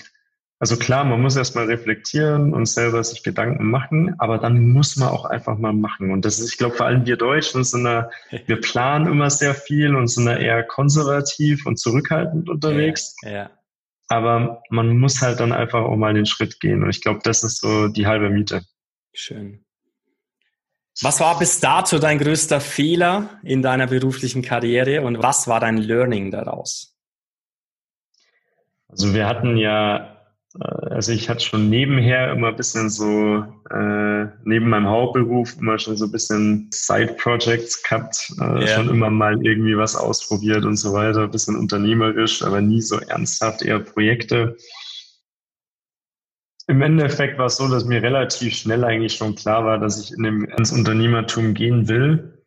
also 0.61 0.75
klar, 0.75 1.05
man 1.05 1.21
muss 1.21 1.37
erstmal 1.37 1.65
reflektieren 1.65 2.53
und 2.53 2.65
selber 2.65 3.01
sich 3.03 3.23
Gedanken 3.23 3.69
machen, 3.69 4.15
aber 4.19 4.37
dann 4.37 4.69
muss 4.71 4.97
man 4.97 5.07
auch 5.07 5.23
einfach 5.23 5.57
mal 5.57 5.71
machen. 5.71 6.11
Und 6.11 6.25
das 6.25 6.39
ist, 6.39 6.51
ich 6.51 6.57
glaube, 6.57 6.75
vor 6.75 6.85
allem 6.85 7.05
wir 7.05 7.15
Deutschen 7.15 7.63
sind 7.63 7.85
da, 7.85 8.09
wir 8.45 8.59
planen 8.59 9.07
immer 9.07 9.29
sehr 9.29 9.55
viel 9.55 9.95
und 9.95 10.07
sind 10.07 10.25
da 10.25 10.35
eher 10.35 10.63
konservativ 10.63 11.65
und 11.65 11.79
zurückhaltend 11.79 12.49
unterwegs. 12.49 13.15
Ja, 13.23 13.31
ja. 13.31 13.51
Aber 14.09 14.63
man 14.69 14.97
muss 14.97 15.21
halt 15.21 15.39
dann 15.39 15.53
einfach 15.53 15.81
auch 15.81 15.95
mal 15.95 16.13
den 16.13 16.25
Schritt 16.25 16.59
gehen. 16.59 16.83
Und 16.83 16.89
ich 16.89 17.01
glaube, 17.01 17.19
das 17.23 17.43
ist 17.43 17.61
so 17.61 17.87
die 17.87 18.07
halbe 18.07 18.29
Miete. 18.29 18.63
Schön. 19.13 19.63
Was 21.01 21.19
war 21.21 21.39
bis 21.39 21.59
dato 21.59 21.97
dein 21.97 22.19
größter 22.19 22.59
Fehler 22.59 23.39
in 23.43 23.61
deiner 23.61 23.87
beruflichen 23.87 24.41
Karriere 24.41 25.01
und 25.01 25.23
was 25.23 25.47
war 25.47 25.59
dein 25.59 25.77
Learning 25.77 26.29
daraus? 26.31 26.95
Also 28.89 29.13
wir 29.13 29.27
hatten 29.27 29.55
ja, 29.55 30.17
äh, 30.59 30.89
also 30.89 31.11
ich 31.11 31.29
hatte 31.29 31.45
schon 31.45 31.69
nebenher 31.69 32.31
immer 32.31 32.49
ein 32.49 32.55
bisschen 32.55 32.89
so, 32.89 33.45
äh, 33.69 34.25
neben 34.43 34.69
meinem 34.69 34.87
Hauptberuf 34.87 35.55
immer 35.57 35.77
schon 35.77 35.95
so 35.95 36.05
ein 36.05 36.11
bisschen 36.11 36.69
Side-Projects 36.73 37.83
gehabt, 37.83 38.33
äh, 38.41 38.43
yeah. 38.43 38.67
schon 38.67 38.89
immer 38.89 39.09
mal 39.09 39.39
irgendwie 39.45 39.77
was 39.77 39.95
ausprobiert 39.95 40.65
und 40.65 40.75
so 40.75 40.91
weiter, 40.91 41.23
ein 41.23 41.31
bisschen 41.31 41.55
unternehmerisch, 41.55 42.41
aber 42.41 42.61
nie 42.61 42.81
so 42.81 42.99
ernsthaft, 42.99 43.61
eher 43.61 43.79
Projekte. 43.79 44.57
Im 46.69 46.83
Endeffekt 46.83 47.39
war 47.39 47.47
es 47.47 47.57
so, 47.57 47.67
dass 47.67 47.85
mir 47.85 48.03
relativ 48.03 48.55
schnell 48.55 48.83
eigentlich 48.83 49.15
schon 49.15 49.33
klar 49.33 49.65
war, 49.65 49.79
dass 49.79 49.99
ich 49.99 50.15
in 50.15 50.21
dem, 50.21 50.45
ins 50.45 50.71
Unternehmertum 50.71 51.55
gehen 51.55 51.87
will, 51.87 52.43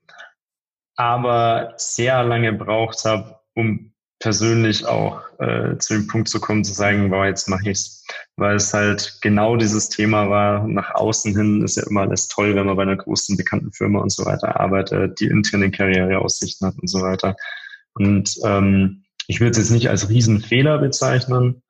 aber 0.95 1.75
sehr 1.77 2.23
lange 2.23 2.53
braucht 2.53 3.05
habe, 3.05 3.41
um 3.55 3.93
persönlich 4.21 4.87
auch 4.87 5.23
äh, 5.41 5.77
zu 5.79 5.95
dem 5.95 6.07
Punkt 6.07 6.29
zu 6.29 6.39
kommen, 6.39 6.63
zu 6.63 6.73
sagen, 6.73 7.11
wow, 7.11 7.25
jetzt 7.25 7.49
mache 7.49 7.71
ich's. 7.71 8.07
Weil 8.37 8.55
es 8.55 8.73
halt 8.73 9.19
genau 9.23 9.57
dieses 9.57 9.89
Thema 9.89 10.31
war, 10.31 10.69
nach 10.69 10.95
außen 10.95 11.37
hin 11.37 11.61
ist 11.65 11.77
ja 11.77 11.83
immer 11.89 12.03
alles 12.03 12.29
toll, 12.29 12.55
wenn 12.55 12.67
man 12.67 12.77
bei 12.77 12.85
einer 12.85 12.97
großen, 12.97 13.37
bekannten 13.37 13.73
Firma 13.73 13.99
und 13.99 14.13
so 14.13 14.25
weiter 14.25 14.61
arbeitet, 14.61 15.19
die 15.19 15.27
interne 15.27 15.73
Karriereaussichten 15.73 16.69
hat 16.69 16.79
und 16.79 16.87
so 16.87 17.01
weiter. 17.01 17.35
Und 17.95 18.39
ähm, 18.45 19.03
ich 19.27 19.41
würde 19.41 19.51
es 19.51 19.59
jetzt 19.59 19.71
nicht 19.71 19.91
als 19.91 20.09
Riesenfehler 20.09 20.79
bezeichnen, 20.79 21.65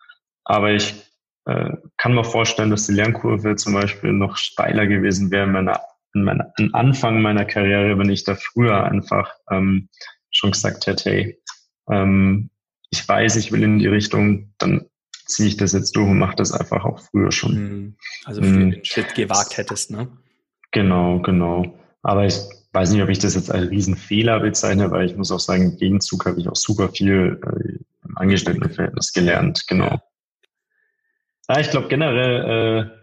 aber 0.44 0.72
ich 0.72 1.11
äh, 1.46 1.70
kann 1.96 2.14
mir 2.14 2.24
vorstellen, 2.24 2.70
dass 2.70 2.86
die 2.86 2.94
Lernkurve 2.94 3.56
zum 3.56 3.74
Beispiel 3.74 4.12
noch 4.12 4.36
steiler 4.36 4.86
gewesen 4.86 5.30
wäre 5.30 5.44
in 5.44 5.52
meiner, 5.52 5.80
in 6.14 6.24
meiner, 6.24 6.52
am 6.58 6.70
Anfang 6.72 7.20
meiner 7.22 7.44
Karriere, 7.44 7.98
wenn 7.98 8.10
ich 8.10 8.24
da 8.24 8.34
früher 8.34 8.84
einfach 8.84 9.32
ähm, 9.50 9.88
schon 10.30 10.52
gesagt 10.52 10.86
hätte, 10.86 11.10
hey, 11.10 11.42
ähm, 11.90 12.50
ich 12.90 13.06
weiß, 13.06 13.36
ich 13.36 13.52
will 13.52 13.62
in 13.62 13.78
die 13.78 13.86
Richtung, 13.86 14.52
dann 14.58 14.86
ziehe 15.26 15.48
ich 15.48 15.56
das 15.56 15.72
jetzt 15.72 15.96
durch 15.96 16.08
und 16.08 16.18
mache 16.18 16.36
das 16.36 16.52
einfach 16.52 16.84
auch 16.84 17.00
früher 17.00 17.32
schon. 17.32 17.54
Hm. 17.56 17.96
Also 18.24 18.42
für 18.42 18.48
mhm. 18.48 18.70
den 18.70 18.84
Schritt 18.84 19.14
gewagt 19.14 19.56
hättest, 19.56 19.90
ne? 19.90 20.08
Genau, 20.72 21.20
genau. 21.20 21.78
Aber 22.02 22.26
ich 22.26 22.38
weiß 22.72 22.92
nicht, 22.92 23.02
ob 23.02 23.08
ich 23.08 23.18
das 23.18 23.34
jetzt 23.34 23.50
als 23.50 23.70
Riesenfehler 23.70 24.40
bezeichne, 24.40 24.90
weil 24.90 25.06
ich 25.06 25.16
muss 25.16 25.30
auch 25.30 25.40
sagen, 25.40 25.72
im 25.72 25.76
Gegenzug 25.76 26.26
habe 26.26 26.40
ich 26.40 26.48
auch 26.48 26.56
super 26.56 26.88
viel 26.88 27.40
äh, 27.44 27.78
im 28.06 28.18
Angestelltenverhältnis 28.18 29.12
gelernt, 29.12 29.64
genau. 29.68 30.00
Ja, 31.48 31.60
ich 31.60 31.70
glaube 31.70 31.88
generell, 31.88 32.90
äh, 32.90 33.02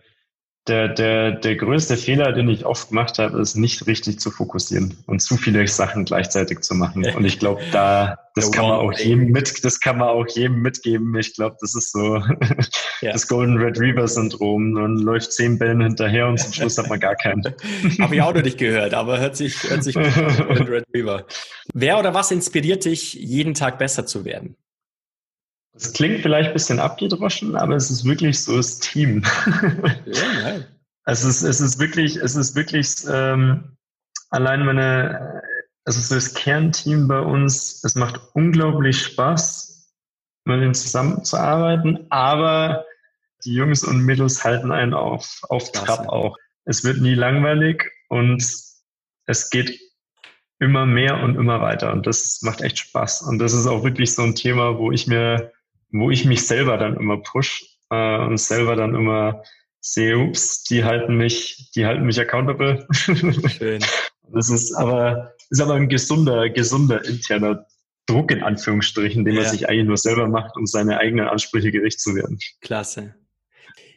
der, 0.69 0.87
der, 0.89 1.31
der 1.31 1.55
größte 1.55 1.97
Fehler, 1.97 2.31
den 2.31 2.47
ich 2.47 2.65
oft 2.65 2.89
gemacht 2.89 3.17
habe, 3.17 3.39
ist 3.41 3.55
nicht 3.55 3.87
richtig 3.87 4.19
zu 4.19 4.29
fokussieren 4.29 4.97
und 5.07 5.19
zu 5.19 5.35
viele 5.35 5.67
Sachen 5.67 6.05
gleichzeitig 6.05 6.61
zu 6.61 6.75
machen. 6.75 7.05
Und 7.15 7.25
ich 7.25 7.39
glaube, 7.39 7.61
da, 7.71 8.19
das 8.35 8.51
kann 8.51 8.67
man 8.67 8.79
auch 8.79 8.93
jedem 8.93 9.31
mit, 9.31 9.65
das 9.65 9.79
kann 9.79 9.97
man 9.97 10.09
auch 10.09 10.27
jedem 10.27 10.61
mitgeben. 10.61 11.17
Ich 11.17 11.33
glaube, 11.33 11.55
das 11.59 11.75
ist 11.75 11.91
so 11.91 12.17
ja. 13.01 13.11
das 13.11 13.27
Golden 13.27 13.57
Retriever 13.57 14.07
Syndrom. 14.07 14.73
Man 14.73 14.97
läuft 14.97 15.33
zehn 15.33 15.57
Bällen 15.57 15.81
hinterher 15.81 16.27
und 16.27 16.39
zum 16.39 16.53
Schluss 16.53 16.77
hat 16.77 16.87
man 16.87 16.99
gar 16.99 17.15
keinen. 17.15 17.43
Habe 17.99 18.15
ich 18.15 18.21
auch 18.21 18.33
noch 18.33 18.43
nicht 18.43 18.59
gehört, 18.59 18.93
aber 18.93 19.19
hört 19.19 19.35
sich, 19.35 19.63
hört 19.63 19.83
sich 19.83 19.95
Golden 19.95 20.67
Retriever. 20.67 21.25
Wer 21.73 21.97
oder 21.97 22.13
was 22.13 22.29
inspiriert 22.31 22.85
dich, 22.85 23.13
jeden 23.13 23.55
Tag 23.55 23.79
besser 23.79 24.05
zu 24.05 24.23
werden? 24.23 24.55
Das 25.79 25.93
klingt 25.93 26.21
vielleicht 26.21 26.49
ein 26.49 26.53
bisschen 26.53 26.79
abgedroschen, 26.79 27.55
aber 27.55 27.75
es 27.75 27.89
ist 27.89 28.03
wirklich 28.03 28.43
so 28.43 28.57
das 28.57 28.79
Team. 28.79 29.23
Ja, 30.05 30.49
ja. 30.49 30.59
Es 31.05 31.23
ist, 31.23 31.41
es 31.41 31.61
ist 31.61 31.79
wirklich, 31.79 32.17
es 32.17 32.35
ist 32.35 32.53
wirklich 32.55 32.87
ähm, 33.09 33.77
allein 34.29 34.65
meine, 34.65 35.41
es 35.85 35.95
ist 35.95 36.11
das 36.11 36.33
Kernteam 36.33 37.07
bei 37.07 37.19
uns. 37.21 37.81
Es 37.85 37.95
macht 37.95 38.19
unglaublich 38.33 39.01
Spaß, 39.01 39.95
mit 40.43 40.61
ihnen 40.61 40.73
zusammenzuarbeiten, 40.73 42.07
aber 42.09 42.85
die 43.45 43.53
Jungs 43.53 43.83
und 43.85 44.01
Mädels 44.01 44.43
halten 44.43 44.73
einen 44.73 44.93
auf, 44.93 45.39
auf 45.47 45.71
Trab 45.71 46.09
auch. 46.09 46.35
Es 46.65 46.83
wird 46.83 46.99
nie 46.99 47.15
langweilig 47.15 47.89
und 48.09 48.43
es 49.25 49.49
geht 49.49 49.79
immer 50.59 50.85
mehr 50.85 51.23
und 51.23 51.37
immer 51.37 51.61
weiter 51.61 51.93
und 51.93 52.05
das 52.05 52.41
macht 52.41 52.59
echt 52.59 52.79
Spaß. 52.79 53.21
Und 53.21 53.39
das 53.39 53.53
ist 53.53 53.65
auch 53.65 53.85
wirklich 53.85 54.13
so 54.13 54.23
ein 54.23 54.35
Thema, 54.35 54.77
wo 54.77 54.91
ich 54.91 55.07
mir 55.07 55.53
wo 55.91 56.11
ich 56.11 56.25
mich 56.25 56.45
selber 56.45 56.77
dann 56.77 56.97
immer 56.97 57.17
push 57.17 57.65
äh, 57.89 58.19
und 58.19 58.37
selber 58.37 58.75
dann 58.75 58.95
immer 58.95 59.43
sehe, 59.81 60.17
ups, 60.17 60.63
die 60.63 60.83
halten 60.83 61.15
mich, 61.15 61.71
die 61.75 61.85
halten 61.85 62.05
mich 62.05 62.19
accountable. 62.19 62.87
Schön. 62.91 63.83
das 64.33 64.49
ist 64.49 64.73
aber, 64.73 65.33
ist 65.49 65.61
aber 65.61 65.75
ein 65.75 65.89
gesunder, 65.89 66.49
gesunder 66.49 67.03
interner 67.05 67.65
Druck 68.05 68.31
in 68.31 68.43
Anführungsstrichen, 68.43 69.23
den 69.23 69.35
ja. 69.35 69.41
man 69.41 69.51
sich 69.51 69.69
eigentlich 69.69 69.87
nur 69.87 69.97
selber 69.97 70.27
macht, 70.27 70.57
um 70.57 70.65
seine 70.65 70.97
eigenen 70.97 71.27
Ansprüche 71.27 71.71
gerecht 71.71 71.99
zu 71.99 72.15
werden. 72.15 72.39
Klasse. 72.61 73.15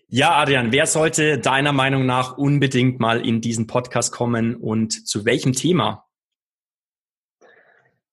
Ja, 0.08 0.34
Adrian, 0.34 0.72
wer 0.72 0.86
sollte 0.86 1.38
deiner 1.38 1.72
Meinung 1.72 2.04
nach 2.04 2.36
unbedingt 2.36 3.00
mal 3.00 3.26
in 3.26 3.40
diesen 3.40 3.66
Podcast 3.66 4.12
kommen 4.12 4.56
und 4.56 5.08
zu 5.08 5.24
welchem 5.24 5.54
Thema? 5.54 6.04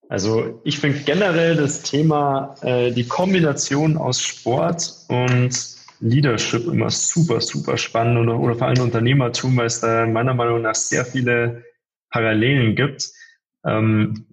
Also 0.09 0.59
ich 0.63 0.79
finde 0.79 0.99
generell 1.05 1.55
das 1.55 1.83
Thema, 1.83 2.55
äh, 2.63 2.91
die 2.91 3.07
Kombination 3.07 3.95
aus 3.95 4.21
Sport 4.21 4.91
und 5.07 5.51
Leadership 5.99 6.65
immer 6.65 6.89
super, 6.89 7.39
super 7.41 7.77
spannend 7.77 8.17
oder, 8.17 8.39
oder 8.39 8.55
vor 8.55 8.67
allem 8.67 8.81
Unternehmertum, 8.81 9.55
weil 9.55 9.67
es 9.67 9.81
da 9.81 10.07
meiner 10.07 10.33
Meinung 10.33 10.63
nach 10.63 10.73
sehr 10.73 11.05
viele 11.05 11.63
Parallelen 12.09 12.75
gibt. 12.75 13.07
Ähm, 13.63 14.25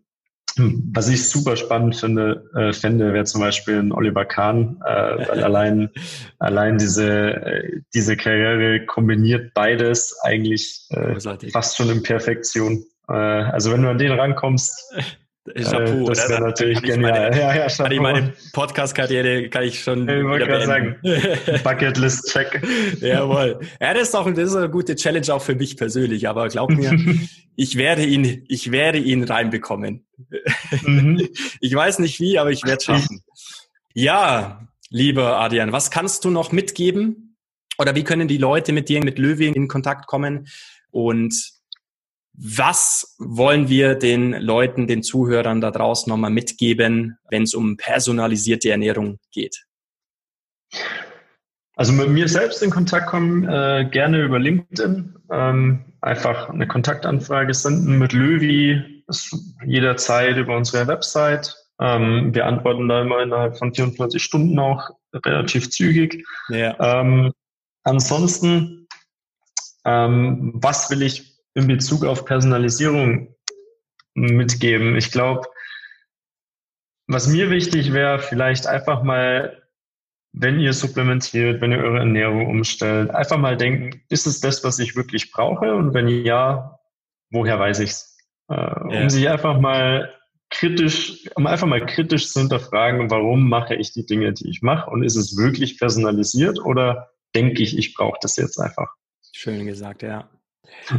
was 0.56 1.11
ich 1.11 1.28
super 1.28 1.56
spannend 1.56 1.97
finde, 1.97 2.49
äh, 2.54 2.73
fände, 2.73 3.12
wäre 3.12 3.25
zum 3.25 3.42
Beispiel 3.42 3.78
ein 3.78 3.92
Oliver 3.92 4.25
Kahn, 4.25 4.80
äh, 4.83 5.28
weil 5.28 5.45
allein, 5.45 5.90
allein 6.38 6.78
diese, 6.78 7.35
äh, 7.35 7.80
diese 7.92 8.16
Karriere 8.16 8.87
kombiniert 8.87 9.52
beides 9.52 10.18
eigentlich 10.23 10.87
äh, 10.88 11.21
fast 11.50 11.76
schon 11.76 11.90
in 11.90 12.02
Perfektion. 12.02 12.83
Äh, 13.09 13.12
also 13.12 13.73
wenn 13.73 13.83
du 13.83 13.90
an 13.90 13.99
den 13.99 14.12
rankommst, 14.12 14.95
Chapeau, 15.54 16.08
das 16.08 16.28
wäre 16.28 16.42
natürlich 16.42 16.82
genial. 16.82 17.30
Meine, 17.30 17.40
ja, 17.40 17.54
ja, 17.54 17.68
Chapeau. 17.68 17.94
Kann 17.94 18.02
meine 18.02 18.32
Podcast-Karriere 18.52 19.48
kann 19.48 19.62
ich 19.64 19.82
schon 19.82 20.08
ich 20.08 20.24
wollte 20.24 20.46
gerade 20.46 20.66
sagen, 20.66 20.96
Bucketlist-Check. 21.62 22.62
Jawohl. 23.00 23.60
Ja, 23.80 23.94
das 23.94 24.08
ist 24.08 24.14
auch 24.14 24.26
das 24.30 24.50
ist 24.50 24.56
eine 24.56 24.70
gute 24.70 24.96
Challenge 24.96 25.32
auch 25.32 25.42
für 25.42 25.54
mich 25.54 25.76
persönlich, 25.76 26.28
aber 26.28 26.48
glaub 26.48 26.70
mir, 26.70 26.98
ich 27.56 27.76
werde 27.76 28.04
ihn, 28.04 28.44
ich 28.48 28.72
werde 28.72 28.98
ihn 28.98 29.24
reinbekommen. 29.24 30.04
Mhm. 30.82 31.28
Ich 31.61 31.74
weiß 31.74 32.00
nicht 32.00 32.20
wie, 32.20 32.38
aber 32.38 32.50
ich 32.50 32.64
werde 32.64 32.78
es 32.78 32.85
schaffen. 32.85 33.22
Ja, 33.94 34.68
lieber 34.90 35.38
Adrian, 35.38 35.72
was 35.72 35.90
kannst 35.90 36.24
du 36.24 36.30
noch 36.30 36.52
mitgeben? 36.52 37.37
Oder 37.78 37.94
wie 37.94 38.04
können 38.04 38.28
die 38.28 38.38
Leute 38.38 38.72
mit 38.72 38.88
dir, 38.88 39.02
mit 39.02 39.18
Löwe 39.18 39.46
in 39.46 39.68
Kontakt 39.68 40.06
kommen? 40.06 40.48
Und 40.90 41.56
was 42.38 43.16
wollen 43.18 43.68
wir 43.68 43.94
den 43.94 44.33
Leuten, 44.33 44.87
den 44.87 45.03
Zuhörern 45.03 45.61
da 45.61 45.70
draußen 45.70 46.11
nochmal 46.11 46.31
mitgeben, 46.31 47.18
wenn 47.31 47.44
es 47.44 47.55
um 47.55 47.77
personalisierte 47.77 48.70
Ernährung 48.70 49.18
geht? 49.33 49.64
Also 51.77 51.92
mit 51.92 52.09
mir 52.09 52.29
selbst 52.29 52.62
in 52.62 52.70
Kontakt 52.70 53.07
kommen, 53.09 53.49
äh, 53.49 53.88
gerne 53.90 54.22
über 54.22 54.38
LinkedIn. 54.38 55.14
Ähm, 55.31 55.85
einfach 56.01 56.49
eine 56.49 56.66
Kontaktanfrage 56.66 57.53
senden 57.53 57.99
mit 57.99 58.12
Löwi, 58.12 59.05
jederzeit 59.66 60.37
über 60.37 60.57
unsere 60.57 60.87
Website. 60.87 61.55
Ähm, 61.81 62.35
wir 62.35 62.46
antworten 62.46 62.88
da 62.88 63.03
immer 63.03 63.22
innerhalb 63.22 63.59
von 63.59 63.75
24 63.75 64.22
Stunden 64.22 64.59
auch 64.59 64.90
relativ 65.14 65.70
zügig. 65.70 66.25
Ja. 66.49 66.77
Ähm, 66.81 67.33
ansonsten, 67.83 68.88
ähm, 69.85 70.53
was 70.55 70.90
will 70.90 71.03
ich 71.03 71.36
in 71.57 71.66
Bezug 71.66 72.05
auf 72.05 72.25
Personalisierung 72.25 73.35
mitgeben? 74.14 74.97
Ich 74.97 75.11
glaube, 75.11 75.49
was 77.09 77.29
mir 77.29 77.51
wichtig 77.51 77.92
wäre, 77.92 78.19
vielleicht 78.19 78.66
einfach 78.66 79.03
mal, 79.03 79.62
wenn 80.33 80.61
ihr 80.61 80.73
supplementiert, 80.73 81.61
wenn 81.61 81.73
ihr 81.73 81.79
eure 81.79 82.01
Ernährung 82.01 82.47
umstellt, 82.47 83.11
einfach 83.11 83.38
mal 83.38 83.57
denken, 83.57 84.03
ist 84.11 84.27
es 84.27 84.40
das, 84.40 84.62
was 84.64 84.79
ich 84.79 84.97
wirklich 84.97 85.33
brauche? 85.33 85.75
Und 85.75 85.95
wenn 85.95 86.09
ja, 86.09 86.79
woher 87.31 87.59
weiß 87.59 87.81
ich's? 87.81 88.19
Äh, 88.49 88.55
ja. 88.55 89.03
Um 89.03 89.09
sich 89.09 89.29
einfach 89.29 89.59
mal 89.59 90.12
kritisch, 90.51 91.29
um 91.37 91.47
einfach 91.47 91.66
mal 91.66 91.85
kritisch 91.85 92.31
zu 92.31 92.40
hinterfragen, 92.40 93.11
warum 93.11 93.49
mache 93.49 93.75
ich 93.75 93.92
die 93.92 94.05
Dinge, 94.05 94.33
die 94.33 94.51
ich 94.51 94.62
mache? 94.62 94.90
Und 94.90 95.03
ist 95.03 95.16
es 95.16 95.37
wirklich 95.38 95.79
personalisiert 95.79 96.59
oder 96.61 97.11
denke 97.35 97.62
ich, 97.62 97.79
ich 97.79 97.95
brauche 97.95 98.19
das 98.21 98.37
jetzt 98.37 98.59
einfach? 98.59 98.88
Schön 99.33 99.66
gesagt, 99.66 100.03
ja. 100.03 100.29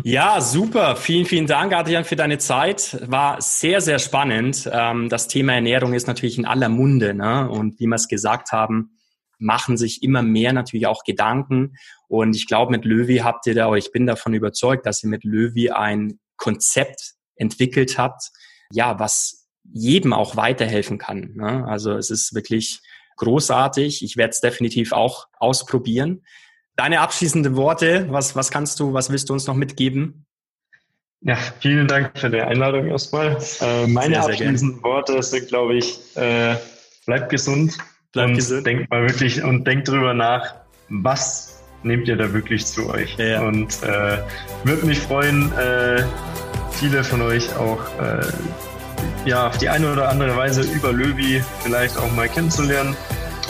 Ja, 0.04 0.42
super. 0.42 0.96
Vielen, 0.96 1.26
vielen 1.26 1.48
Dank, 1.48 1.74
Adrian, 1.74 2.04
für 2.04 2.16
deine 2.16 2.38
Zeit. 2.38 2.98
War 3.06 3.42
sehr, 3.42 3.82
sehr 3.82 4.00
spannend. 4.00 4.70
Ähm, 4.72 5.10
das 5.10 5.28
Thema 5.28 5.54
Ernährung 5.54 5.94
ist 5.94 6.08
natürlich 6.08 6.38
in 6.38 6.46
aller 6.46 6.70
Munde. 6.70 7.14
Ne? 7.14 7.50
Und 7.50 7.80
wie 7.80 7.88
wir 7.88 7.96
es 7.96 8.08
gesagt 8.08 8.52
haben, 8.52 8.98
machen 9.40 9.78
sich 9.78 10.04
immer 10.04 10.22
mehr 10.22 10.54
natürlich 10.54 10.88
auch 10.88 11.04
Gedanken. 11.04 11.76
Und 12.08 12.36
ich 12.36 12.48
glaube, 12.48 12.72
mit 12.72 12.86
Löwy 12.86 13.18
habt 13.18 13.48
ihr 13.48 13.56
da, 13.56 13.68
oder 13.68 13.78
ich 13.78 13.92
bin 13.92 14.06
davon 14.06 14.34
überzeugt, 14.34 14.86
dass 14.86 15.04
ihr 15.04 15.10
mit 15.10 15.24
Löwy 15.24 15.70
ein 15.70 16.20
Konzept 16.38 17.14
entwickelt 17.36 17.98
habt, 17.98 18.32
ja, 18.72 19.00
was 19.00 19.48
jedem 19.64 20.14
auch 20.14 20.36
weiterhelfen 20.36 20.98
kann. 20.98 21.34
Ne? 21.36 21.66
Also 21.68 21.94
es 21.94 22.10
ist 22.10 22.34
wirklich 22.34 22.80
großartig. 23.18 24.04
Ich 24.04 24.18
werde 24.18 24.32
es 24.32 24.42
definitiv 24.42 24.94
auch 24.94 25.28
ausprobieren. 25.38 26.24
Deine 26.78 27.02
abschließenden 27.02 27.56
Worte, 27.56 28.08
was, 28.10 28.36
was 28.36 28.52
kannst 28.52 28.80
du, 28.80 28.94
was 28.94 29.10
willst 29.10 29.30
du 29.30 29.34
uns 29.34 29.48
noch 29.48 29.56
mitgeben? 29.56 30.26
Ja, 31.22 31.36
vielen 31.60 31.88
Dank 31.88 32.18
für 32.18 32.30
die 32.30 32.40
Einladung 32.40 32.88
erstmal. 32.88 33.38
Äh, 33.60 33.88
meine 33.88 34.14
sehr, 34.14 34.24
sehr 34.24 34.34
abschließenden 34.34 34.82
gerne. 34.82 34.96
Worte 34.96 35.24
sind, 35.24 35.48
glaube 35.48 35.76
ich, 35.76 36.00
äh, 36.16 36.56
bleibt 37.06 37.30
gesund 37.30 37.78
bleibt 38.12 38.30
und 38.30 38.36
gesund. 38.36 38.68
denkt 38.68 38.90
mal 38.92 39.08
wirklich 39.08 39.44
und 39.44 39.66
denkt 39.66 39.88
drüber 39.88 40.14
nach, 40.14 40.54
was 40.90 41.64
nehmt 41.84 42.08
ihr 42.08 42.16
da 42.16 42.32
wirklich 42.32 42.66
zu 42.66 42.90
euch? 42.90 43.16
Ja. 43.18 43.42
Und 43.42 43.82
äh, 43.84 44.20
würde 44.64 44.86
mich 44.86 45.00
freuen, 45.00 45.52
äh, 45.58 46.04
viele 46.72 47.04
von 47.04 47.22
euch 47.24 47.56
auch 47.56 47.82
äh, 48.00 48.22
ja, 49.26 49.48
auf 49.48 49.58
die 49.58 49.70
eine 49.70 49.92
oder 49.92 50.10
andere 50.10 50.36
Weise 50.36 50.62
über 50.62 50.92
Löwy 50.92 51.44
vielleicht 51.64 51.98
auch 51.98 52.12
mal 52.16 52.30
kennenzulernen. 52.30 52.96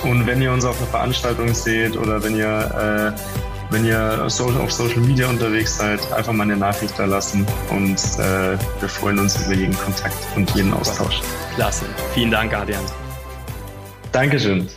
Und 0.03 0.25
wenn 0.25 0.41
ihr 0.41 0.51
uns 0.51 0.65
auf 0.65 0.77
einer 0.77 0.87
Veranstaltung 0.87 1.53
seht 1.53 1.97
oder 1.97 2.23
wenn 2.23 2.35
ihr, 2.35 3.15
äh, 3.15 3.73
wenn 3.73 3.85
ihr 3.85 4.23
auf 4.23 4.71
Social 4.71 5.01
Media 5.01 5.27
unterwegs 5.27 5.77
seid, 5.77 5.99
einfach 6.13 6.33
mal 6.33 6.43
eine 6.43 6.57
Nachricht 6.57 6.97
da 6.97 7.05
lassen 7.05 7.45
und 7.69 7.97
äh, 8.19 8.57
wir 8.79 8.89
freuen 8.89 9.19
uns 9.19 9.43
über 9.45 9.55
jeden 9.55 9.77
Kontakt 9.77 10.17
und 10.35 10.49
jeden 10.55 10.73
Austausch. 10.73 11.21
Klasse. 11.55 11.85
Vielen 12.13 12.31
Dank, 12.31 12.53
Adrian. 12.53 12.83
Dankeschön. 14.11 14.69